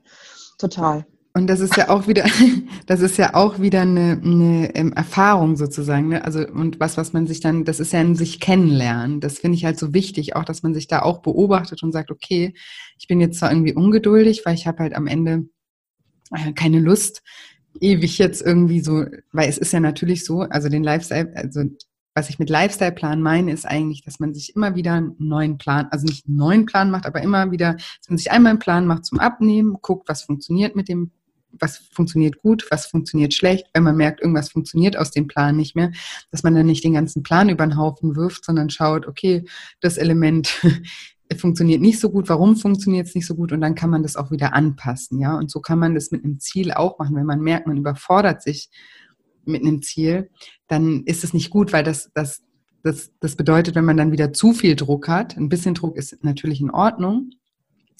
[0.57, 1.05] Total.
[1.33, 2.25] Und das ist ja auch wieder,
[2.85, 6.23] das ist ja auch wieder eine, eine ähm, Erfahrung sozusagen, ne?
[6.23, 9.19] Also und was, was man sich dann, das ist ja ein sich kennenlernen.
[9.19, 12.09] Das finde ich halt so wichtig, auch dass man sich da auch beobachtet und sagt,
[12.09, 12.53] okay,
[12.97, 15.49] ich bin jetzt zwar irgendwie ungeduldig, weil ich habe halt am Ende
[16.31, 17.21] äh, keine Lust,
[17.81, 21.63] ewig jetzt irgendwie so, weil es ist ja natürlich so, also den Lifestyle, also
[22.15, 25.87] was ich mit Lifestyle-Plan meine, ist eigentlich, dass man sich immer wieder einen neuen Plan,
[25.91, 28.87] also nicht einen neuen Plan macht, aber immer wieder, dass man sich einmal einen Plan
[28.87, 31.11] macht zum Abnehmen, guckt, was funktioniert mit dem,
[31.51, 33.67] was funktioniert gut, was funktioniert schlecht.
[33.73, 35.91] Wenn man merkt, irgendwas funktioniert aus dem Plan nicht mehr,
[36.31, 39.43] dass man dann nicht den ganzen Plan über den Haufen wirft, sondern schaut, okay,
[39.81, 40.61] das Element
[41.37, 44.15] funktioniert nicht so gut, warum funktioniert es nicht so gut und dann kann man das
[44.15, 45.35] auch wieder anpassen, ja.
[45.35, 48.41] Und so kann man das mit einem Ziel auch machen, wenn man merkt, man überfordert
[48.41, 48.69] sich
[49.47, 50.29] mit einem Ziel,
[50.67, 52.43] dann ist es nicht gut, weil das, das,
[52.83, 56.23] das, das bedeutet, wenn man dann wieder zu viel Druck hat, ein bisschen Druck ist
[56.23, 57.31] natürlich in Ordnung.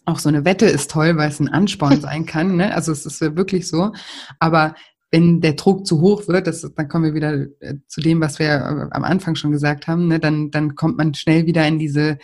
[0.05, 2.57] Auch so eine Wette ist toll, weil es ein Ansporn sein kann.
[2.57, 2.73] Ne?
[2.73, 3.91] Also es ist wirklich so.
[4.39, 4.75] Aber
[5.11, 8.37] wenn der Druck zu hoch wird, das, dann kommen wir wieder äh, zu dem, was
[8.39, 10.19] wir äh, am Anfang schon gesagt haben, ne?
[10.19, 12.17] dann, dann kommt man schnell wieder in diese,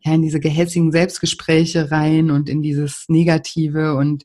[0.00, 4.24] ja, in diese gehässigen Selbstgespräche rein und in dieses Negative und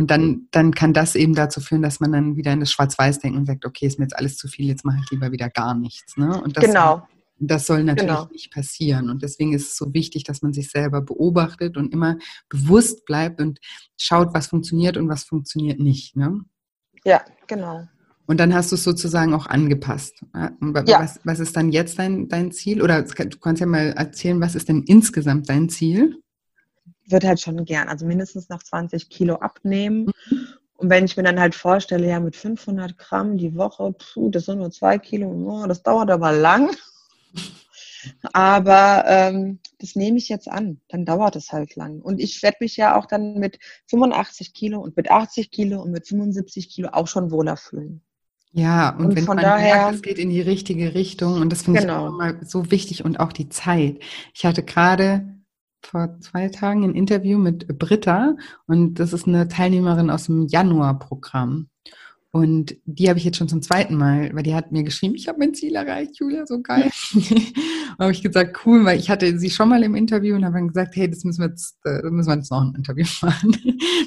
[0.00, 3.18] und dann, dann kann das eben dazu führen, dass man dann wieder in das Schwarz-Weiß
[3.18, 5.50] denkt und sagt, okay, ist mir jetzt alles zu viel, jetzt mache ich lieber wieder
[5.50, 6.16] gar nichts.
[6.16, 6.40] Ne?
[6.42, 7.06] Und das, genau.
[7.38, 8.28] Das soll natürlich genau.
[8.32, 9.10] nicht passieren.
[9.10, 12.16] Und deswegen ist es so wichtig, dass man sich selber beobachtet und immer
[12.48, 13.60] bewusst bleibt und
[13.98, 16.16] schaut, was funktioniert und was funktioniert nicht.
[16.16, 16.46] Ne?
[17.04, 17.86] Ja, genau.
[18.24, 20.24] Und dann hast du es sozusagen auch angepasst.
[20.34, 20.50] Ja.
[20.60, 22.80] Was, was ist dann jetzt dein, dein Ziel?
[22.80, 26.22] Oder du kannst ja mal erzählen, was ist denn insgesamt dein Ziel?
[27.10, 30.10] Würde halt schon gern, also mindestens noch 20 Kilo abnehmen.
[30.30, 30.46] Mhm.
[30.74, 34.46] Und wenn ich mir dann halt vorstelle, ja, mit 500 Gramm die Woche, puh, das
[34.46, 36.70] sind nur zwei Kilo, oh, das dauert aber lang.
[38.32, 40.80] Aber ähm, das nehme ich jetzt an.
[40.88, 42.00] Dann dauert es halt lang.
[42.00, 43.58] Und ich werde mich ja auch dann mit
[43.88, 48.02] 85 Kilo und mit 80 Kilo und mit 75 Kilo auch schon wohler fühlen.
[48.52, 51.50] Ja, und, und wenn von man daher, merkt, es geht in die richtige Richtung und
[51.50, 52.06] das finde genau.
[52.06, 53.98] ich auch immer so wichtig und auch die Zeit.
[54.34, 55.39] Ich hatte gerade
[55.82, 61.68] vor zwei Tagen ein Interview mit Britta und das ist eine Teilnehmerin aus dem Januar-Programm.
[62.32, 65.26] Und die habe ich jetzt schon zum zweiten Mal, weil die hat mir geschrieben, ich
[65.26, 66.88] habe mein Ziel erreicht, Julia, so geil.
[67.98, 70.68] habe ich gesagt, cool, weil ich hatte sie schon mal im Interview und habe dann
[70.68, 73.56] gesagt, hey, das müssen wir jetzt, äh, müssen wir jetzt noch ein Interview machen,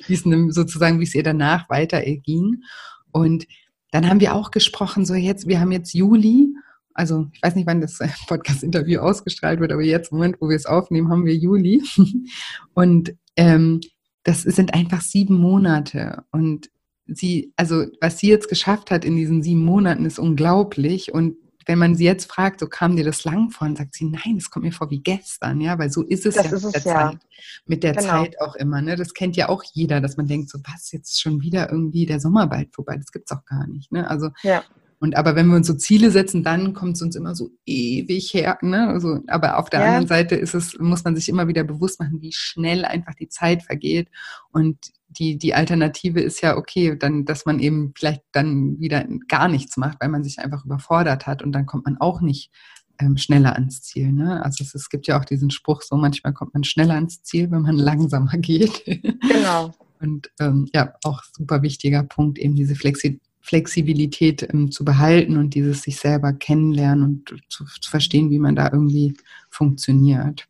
[0.07, 2.63] wie es sozusagen, wie es ihr danach weiter ging.
[3.11, 3.45] Und
[3.91, 6.55] dann haben wir auch gesprochen, so jetzt, wir haben jetzt Juli
[6.93, 10.55] also ich weiß nicht, wann das Podcast-Interview ausgestrahlt wird, aber jetzt im Moment, wo wir
[10.55, 11.83] es aufnehmen, haben wir Juli.
[12.73, 13.81] Und ähm,
[14.23, 16.23] das sind einfach sieben Monate.
[16.31, 16.69] Und
[17.05, 21.13] sie, also was sie jetzt geschafft hat in diesen sieben Monaten, ist unglaublich.
[21.13, 21.35] Und
[21.65, 24.37] wenn man sie jetzt fragt, so kam dir das lang vor, und sagt sie, nein,
[24.37, 26.73] es kommt mir vor wie gestern, ja, weil so ist es das ja ist mit
[26.75, 27.11] der ja.
[27.11, 27.19] Zeit.
[27.65, 28.09] Mit der genau.
[28.09, 28.95] Zeit auch immer, ne?
[28.95, 32.19] Das kennt ja auch jeder, dass man denkt, so was, jetzt schon wieder irgendwie der
[32.19, 34.09] Sommer bald vorbei, das gibt's auch gar nicht, ne?
[34.09, 34.63] Also ja.
[35.03, 38.33] Und aber wenn wir uns so Ziele setzen, dann kommt es uns immer so ewig
[38.33, 38.57] her.
[38.61, 38.87] Ne?
[38.87, 39.87] Also, aber auf der ja.
[39.87, 43.27] anderen Seite ist es, muss man sich immer wieder bewusst machen, wie schnell einfach die
[43.27, 44.07] Zeit vergeht.
[44.53, 44.77] Und
[45.09, 49.75] die, die Alternative ist ja okay, dann, dass man eben vielleicht dann wieder gar nichts
[49.75, 52.49] macht, weil man sich einfach überfordert hat und dann kommt man auch nicht
[52.97, 54.13] ähm, schneller ans Ziel.
[54.13, 54.41] Ne?
[54.41, 57.51] Also es, es gibt ja auch diesen Spruch, so manchmal kommt man schneller ans Ziel,
[57.51, 58.85] wenn man langsamer geht.
[58.85, 59.73] Genau.
[59.99, 65.53] Und ähm, ja, auch super wichtiger Punkt, eben diese Flexibilität Flexibilität ähm, zu behalten und
[65.53, 69.15] dieses sich selber kennenlernen und zu, zu, verstehen, wie man da irgendwie
[69.49, 70.47] funktioniert.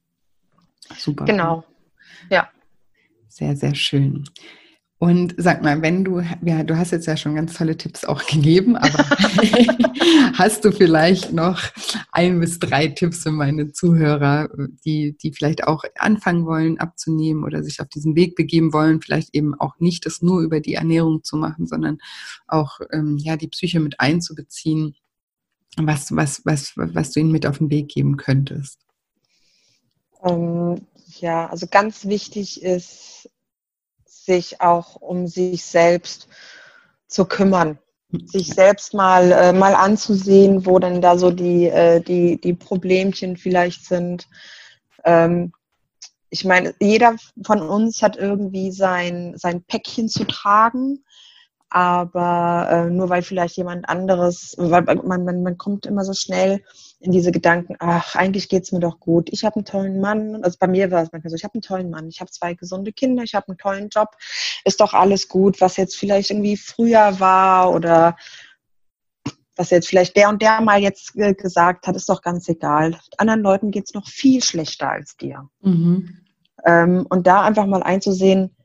[0.95, 1.25] Super.
[1.25, 1.65] Genau.
[2.29, 2.49] Ja.
[3.27, 4.25] Sehr, sehr schön.
[5.03, 8.25] Und sag mal, wenn du, ja, du hast jetzt ja schon ganz tolle Tipps auch
[8.25, 8.99] gegeben, aber
[10.33, 11.61] hast du vielleicht noch
[12.13, 14.47] ein bis drei Tipps für meine Zuhörer,
[14.85, 19.35] die, die vielleicht auch anfangen wollen abzunehmen oder sich auf diesen Weg begeben wollen, vielleicht
[19.35, 21.97] eben auch nicht das nur über die Ernährung zu machen, sondern
[22.47, 24.95] auch ähm, ja, die Psyche mit einzubeziehen,
[25.75, 28.79] was, was, was, was du ihnen mit auf den Weg geben könntest?
[30.23, 30.87] Ähm,
[31.19, 33.29] ja, also ganz wichtig ist,
[34.25, 36.27] sich auch um sich selbst
[37.07, 37.79] zu kümmern,
[38.25, 43.37] sich selbst mal, äh, mal anzusehen, wo denn da so die, äh, die, die Problemchen
[43.37, 44.27] vielleicht sind.
[45.03, 45.53] Ähm,
[46.29, 47.15] ich meine, jeder
[47.45, 51.03] von uns hat irgendwie sein, sein Päckchen zu tragen,
[51.73, 56.63] aber äh, nur weil vielleicht jemand anderes, weil man, man, man kommt immer so schnell
[56.99, 59.27] in diese Gedanken, ach, eigentlich geht's mir doch gut.
[59.31, 60.43] Ich habe einen tollen Mann.
[60.43, 62.53] Also bei mir war es manchmal so, ich habe einen tollen Mann, ich habe zwei
[62.53, 64.09] gesunde Kinder, ich habe einen tollen Job,
[64.65, 68.17] ist doch alles gut, was jetzt vielleicht irgendwie früher war oder
[69.55, 72.99] was jetzt vielleicht der und der mal jetzt äh, gesagt hat, ist doch ganz egal.
[73.17, 75.49] Anderen Leuten geht's noch viel schlechter als dir.
[75.61, 76.19] Mhm.
[76.65, 78.55] Ähm, und da einfach mal einzusehen,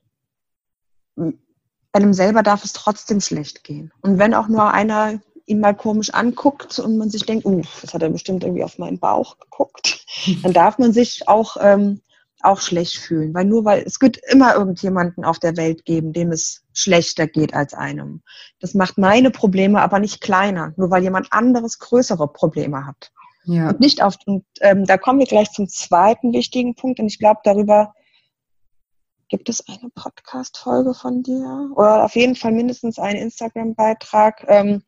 [1.92, 3.92] einem selber darf es trotzdem schlecht gehen.
[4.02, 7.94] Und wenn auch nur einer ihn mal komisch anguckt und man sich denkt, uh, das
[7.94, 10.04] hat er bestimmt irgendwie auf meinen Bauch geguckt,
[10.42, 12.00] dann darf man sich auch, ähm,
[12.42, 13.34] auch schlecht fühlen.
[13.34, 17.54] Weil nur weil es wird immer irgendjemanden auf der Welt geben, dem es schlechter geht
[17.54, 18.22] als einem.
[18.60, 23.10] Das macht meine Probleme aber nicht kleiner, nur weil jemand anderes größere Probleme hat.
[23.44, 23.70] Ja.
[23.70, 27.00] Und nicht auf, und ähm, da kommen wir gleich zum zweiten wichtigen Punkt.
[27.00, 27.94] Und ich glaube, darüber
[29.28, 31.70] Gibt es eine Podcast-Folge von dir?
[31.74, 34.82] Oder auf jeden Fall mindestens einen Instagram-Beitrag, ähm,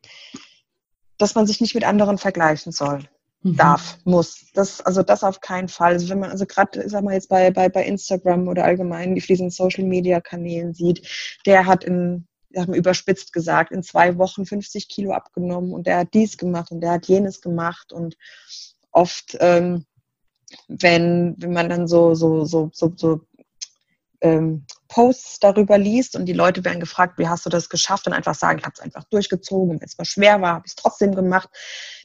[1.19, 3.05] dass man sich nicht mit anderen vergleichen soll.
[3.43, 3.57] Mhm.
[3.57, 4.47] Darf, muss.
[4.55, 5.93] Das, also das auf keinen Fall.
[5.93, 9.21] Also wenn man, also gerade, sag mal jetzt bei, bei, bei Instagram oder allgemein die
[9.21, 11.07] diesen Social Media Kanälen sieht,
[11.47, 15.99] der hat in, wir haben überspitzt gesagt, in zwei Wochen 50 Kilo abgenommen und der
[15.99, 18.17] hat dies gemacht und der hat jenes gemacht und
[18.91, 19.85] oft, ähm,
[20.69, 23.21] wenn, wenn man dann so, so, so, so, so
[24.21, 28.07] ähm, Posts darüber liest und die Leute werden gefragt, wie hast du das geschafft?
[28.07, 30.73] Und einfach sagen, ich habe es einfach durchgezogen, wenn es mal schwer war, habe ich
[30.73, 31.49] es trotzdem gemacht.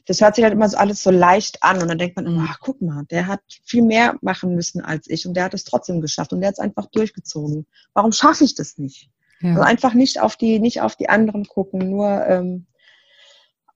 [0.06, 2.46] Das hört sich halt immer so alles so leicht an und dann denkt man immer,
[2.48, 5.64] ach guck mal, der hat viel mehr machen müssen als ich und der hat es
[5.64, 7.66] trotzdem geschafft und der hat es einfach durchgezogen.
[7.92, 9.10] Warum schaffe ich das nicht?
[9.40, 9.50] Ja.
[9.50, 12.66] Also einfach nicht auf die, nicht auf die anderen gucken, nur ähm,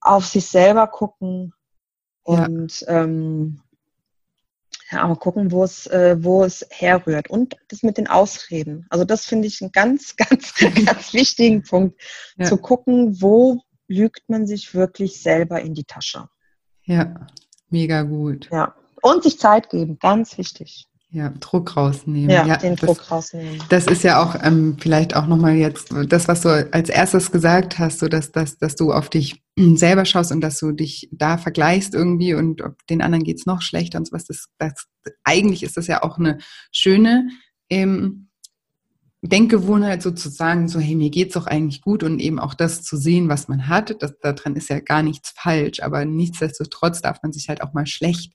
[0.01, 1.53] auf sich selber gucken
[2.23, 3.03] und ja.
[3.03, 3.61] ähm,
[4.91, 7.31] ja, aber gucken, wo es, äh, wo es herrührt.
[7.31, 8.87] Und das mit den Ausreden.
[8.91, 12.01] Also das finde ich einen ganz, ganz, ganz wichtigen Punkt.
[12.37, 12.47] Ja.
[12.47, 16.29] Zu gucken, wo lügt man sich wirklich selber in die Tasche.
[16.85, 17.27] Ja,
[17.69, 18.49] mega gut.
[18.53, 18.75] Ja.
[19.03, 20.90] Und sich Zeit geben, ganz wichtig.
[21.13, 22.31] Ja, Druck rausnehmen.
[22.31, 23.61] Ja, ja den das, Druck rausnehmen.
[23.69, 27.81] Das ist ja auch ähm, vielleicht auch nochmal jetzt das, was du als erstes gesagt
[27.81, 31.37] hast, so dass, dass, dass du auf dich selber schaust und dass du dich da
[31.37, 34.27] vergleichst irgendwie und ob den anderen geht's noch schlechter und sowas.
[34.27, 34.87] Das, das,
[35.25, 36.39] eigentlich ist das ja auch eine
[36.71, 37.29] schöne
[37.69, 38.29] ähm,
[39.23, 43.29] Denkgewohnheit sozusagen, so hey, mir geht's doch eigentlich gut und eben auch das zu sehen,
[43.29, 44.01] was man hat.
[44.01, 47.87] Das, daran ist ja gar nichts falsch, aber nichtsdestotrotz darf man sich halt auch mal
[47.87, 48.33] schlecht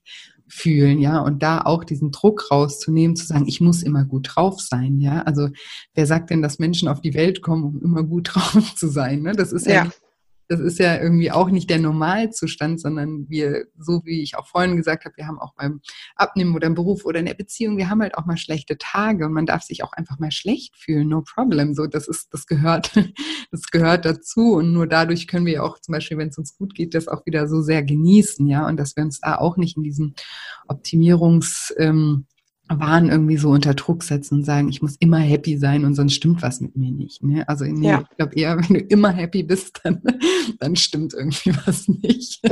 [0.48, 4.60] fühlen, ja, und da auch diesen Druck rauszunehmen, zu sagen, ich muss immer gut drauf
[4.60, 5.22] sein, ja.
[5.22, 5.48] Also
[5.94, 9.22] wer sagt denn, dass Menschen auf die Welt kommen, um immer gut drauf zu sein?
[9.22, 9.32] Ne?
[9.32, 10.05] Das ist ja, ja nicht
[10.48, 14.76] das ist ja irgendwie auch nicht der Normalzustand, sondern wir, so wie ich auch vorhin
[14.76, 15.80] gesagt habe, wir haben auch beim
[16.14, 19.26] Abnehmen oder im Beruf oder in der Beziehung, wir haben halt auch mal schlechte Tage
[19.26, 21.74] und man darf sich auch einfach mal schlecht fühlen, no problem.
[21.74, 22.92] So, das ist, das gehört,
[23.50, 26.74] das gehört dazu und nur dadurch können wir auch zum Beispiel, wenn es uns gut
[26.74, 29.76] geht, das auch wieder so sehr genießen, ja, und dass wir uns da auch nicht
[29.76, 30.14] in diesem
[30.68, 32.26] Optimierungs, ähm,
[32.68, 36.14] waren irgendwie so unter Druck setzen und sagen, ich muss immer happy sein und sonst
[36.14, 37.22] stimmt was mit mir nicht.
[37.22, 37.48] Ne?
[37.48, 38.04] Also nee, ja.
[38.10, 40.02] ich glaube eher, wenn du immer happy bist, dann,
[40.58, 42.42] dann stimmt irgendwie was nicht.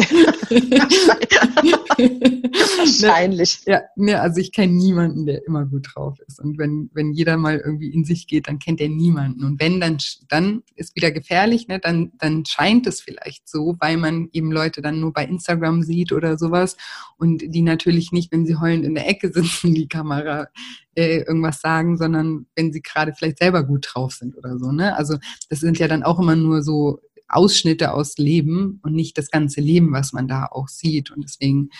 [2.78, 3.60] Wahrscheinlich.
[3.66, 6.40] ja, ne, also ich kenne niemanden, der immer gut drauf ist.
[6.40, 9.44] Und wenn, wenn jeder mal irgendwie in sich geht, dann kennt er niemanden.
[9.44, 9.98] Und wenn, dann,
[10.28, 11.80] dann ist wieder gefährlich, ne?
[11.80, 16.12] dann, dann scheint es vielleicht so, weil man eben Leute dann nur bei Instagram sieht
[16.12, 16.76] oder sowas
[17.16, 20.48] und die natürlich nicht, wenn sie heulend in der Ecke sitzen, die Kamera
[20.94, 24.70] äh, irgendwas sagen, sondern wenn sie gerade vielleicht selber gut drauf sind oder so.
[24.70, 24.96] Ne?
[24.96, 25.16] Also
[25.48, 29.60] das sind ja dann auch immer nur so Ausschnitte aus Leben und nicht das ganze
[29.60, 31.10] Leben, was man da auch sieht.
[31.10, 31.70] Und deswegen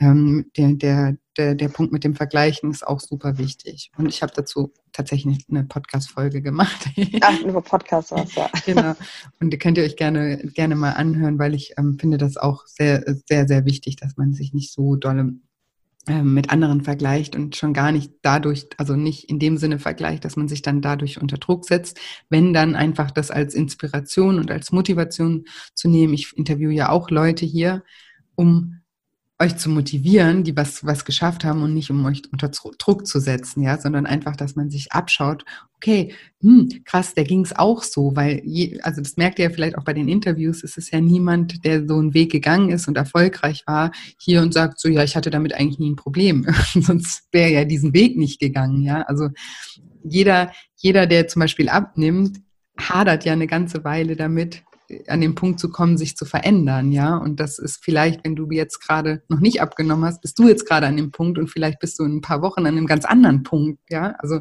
[0.00, 3.90] ähm, der, der, der, der Punkt mit dem Vergleichen ist auch super wichtig.
[3.96, 6.88] Und ich habe dazu tatsächlich eine Podcast-Folge gemacht.
[7.20, 8.50] Ach, über Podcast was, ja.
[8.66, 8.94] genau.
[9.40, 12.66] Und die könnt ihr euch gerne, gerne mal anhören, weil ich ähm, finde das auch
[12.66, 15.32] sehr, sehr, sehr wichtig, dass man sich nicht so dolle
[16.08, 20.36] mit anderen vergleicht und schon gar nicht dadurch, also nicht in dem Sinne vergleicht, dass
[20.36, 21.98] man sich dann dadurch unter Druck setzt,
[22.28, 25.44] wenn dann einfach das als Inspiration und als Motivation
[25.74, 26.14] zu nehmen.
[26.14, 27.82] Ich interviewe ja auch Leute hier,
[28.34, 28.77] um
[29.40, 33.20] euch zu motivieren, die was, was geschafft haben und nicht um euch unter Druck zu
[33.20, 35.44] setzen, ja, sondern einfach, dass man sich abschaut,
[35.76, 39.50] okay, hm, krass, der ging es auch so, weil, je, also das merkt ihr ja
[39.50, 42.88] vielleicht auch bei den Interviews, es ist ja niemand, der so einen Weg gegangen ist
[42.88, 46.44] und erfolgreich war, hier und sagt so, ja, ich hatte damit eigentlich nie ein Problem,
[46.74, 49.28] sonst wäre ja diesen Weg nicht gegangen, ja, also
[50.02, 52.40] jeder, jeder, der zum Beispiel abnimmt,
[52.76, 54.64] hadert ja eine ganze Weile damit,
[55.06, 57.16] an den Punkt zu kommen, sich zu verändern, ja.
[57.16, 60.66] Und das ist vielleicht, wenn du jetzt gerade noch nicht abgenommen hast, bist du jetzt
[60.66, 63.04] gerade an dem Punkt und vielleicht bist du in ein paar Wochen an einem ganz
[63.04, 64.14] anderen Punkt, ja.
[64.18, 64.40] Also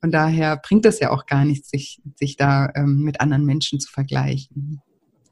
[0.00, 3.80] von daher bringt das ja auch gar nichts, sich, sich da ähm, mit anderen Menschen
[3.80, 4.80] zu vergleichen.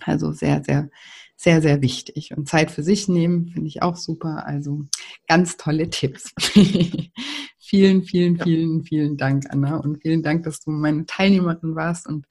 [0.01, 0.91] Also sehr, sehr,
[1.37, 2.37] sehr, sehr wichtig.
[2.37, 4.47] Und Zeit für sich nehmen, finde ich auch super.
[4.47, 4.85] Also
[5.27, 6.33] ganz tolle Tipps.
[7.59, 9.77] vielen, vielen, vielen, vielen Dank, Anna.
[9.77, 12.27] Und vielen Dank, dass du meine Teilnehmerin warst und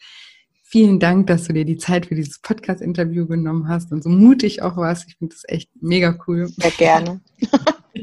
[0.73, 4.63] Vielen Dank, dass du dir die Zeit für dieses Podcast-Interview genommen hast und so mutig
[4.63, 5.05] auch warst.
[5.07, 6.47] Ich finde das echt mega cool.
[6.47, 7.21] Sehr gerne.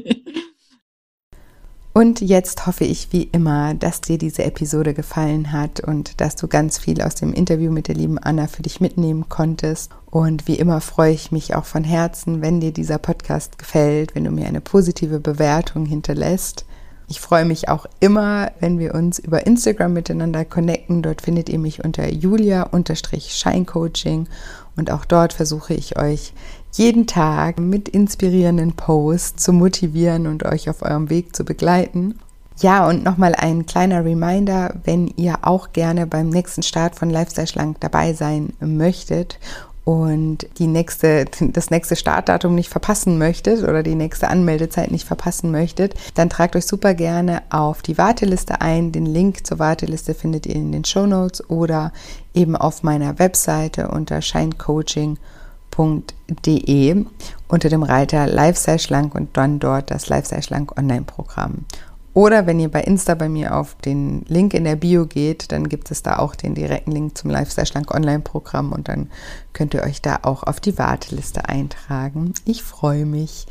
[1.93, 6.47] Und jetzt hoffe ich wie immer, dass dir diese Episode gefallen hat und dass du
[6.47, 9.91] ganz viel aus dem Interview mit der lieben Anna für dich mitnehmen konntest.
[10.09, 14.23] Und wie immer freue ich mich auch von Herzen, wenn dir dieser Podcast gefällt, wenn
[14.23, 16.65] du mir eine positive Bewertung hinterlässt.
[17.11, 21.01] Ich freue mich auch immer, wenn wir uns über Instagram miteinander connecten.
[21.01, 24.29] Dort findet ihr mich unter julia-scheincoaching
[24.77, 26.31] und auch dort versuche ich euch
[26.71, 32.17] jeden Tag mit inspirierenden Posts zu motivieren und euch auf eurem Weg zu begleiten.
[32.59, 37.47] Ja, und nochmal ein kleiner Reminder, wenn ihr auch gerne beim nächsten Start von Lifestyle
[37.47, 39.37] Schlank dabei sein möchtet
[39.83, 45.49] und die nächste, das nächste Startdatum nicht verpassen möchtet oder die nächste Anmeldezeit nicht verpassen
[45.51, 48.91] möchtet, dann tragt euch super gerne auf die Warteliste ein.
[48.91, 51.91] Den Link zur Warteliste findet ihr in den Show Notes oder
[52.33, 57.05] eben auf meiner Webseite unter shinecoaching.de
[57.47, 61.65] unter dem Reiter Lifestyle Schlank und dann dort das Lifestyle Schlank Online-Programm.
[62.13, 65.69] Oder wenn ihr bei Insta bei mir auf den Link in der Bio geht, dann
[65.69, 69.09] gibt es da auch den direkten Link zum Lifestyle Schlank Online-Programm und dann
[69.53, 72.33] könnt ihr euch da auch auf die Warteliste eintragen.
[72.45, 73.47] Ich freue mich.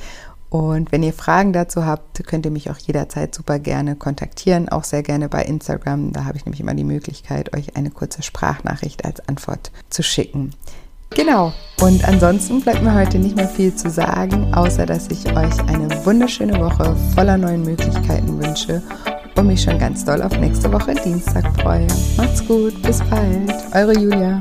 [0.50, 4.82] Und wenn ihr Fragen dazu habt, könnt ihr mich auch jederzeit super gerne kontaktieren, auch
[4.82, 6.12] sehr gerne bei Instagram.
[6.12, 10.52] Da habe ich nämlich immer die Möglichkeit, euch eine kurze Sprachnachricht als Antwort zu schicken.
[11.10, 11.52] Genau.
[11.80, 15.88] Und ansonsten bleibt mir heute nicht mehr viel zu sagen, außer dass ich euch eine
[16.04, 18.82] wunderschöne Woche voller neuen Möglichkeiten wünsche
[19.36, 21.86] und mich schon ganz doll auf nächste Woche Dienstag freue.
[22.16, 23.52] Macht's gut, bis bald.
[23.72, 24.38] Eure Julia.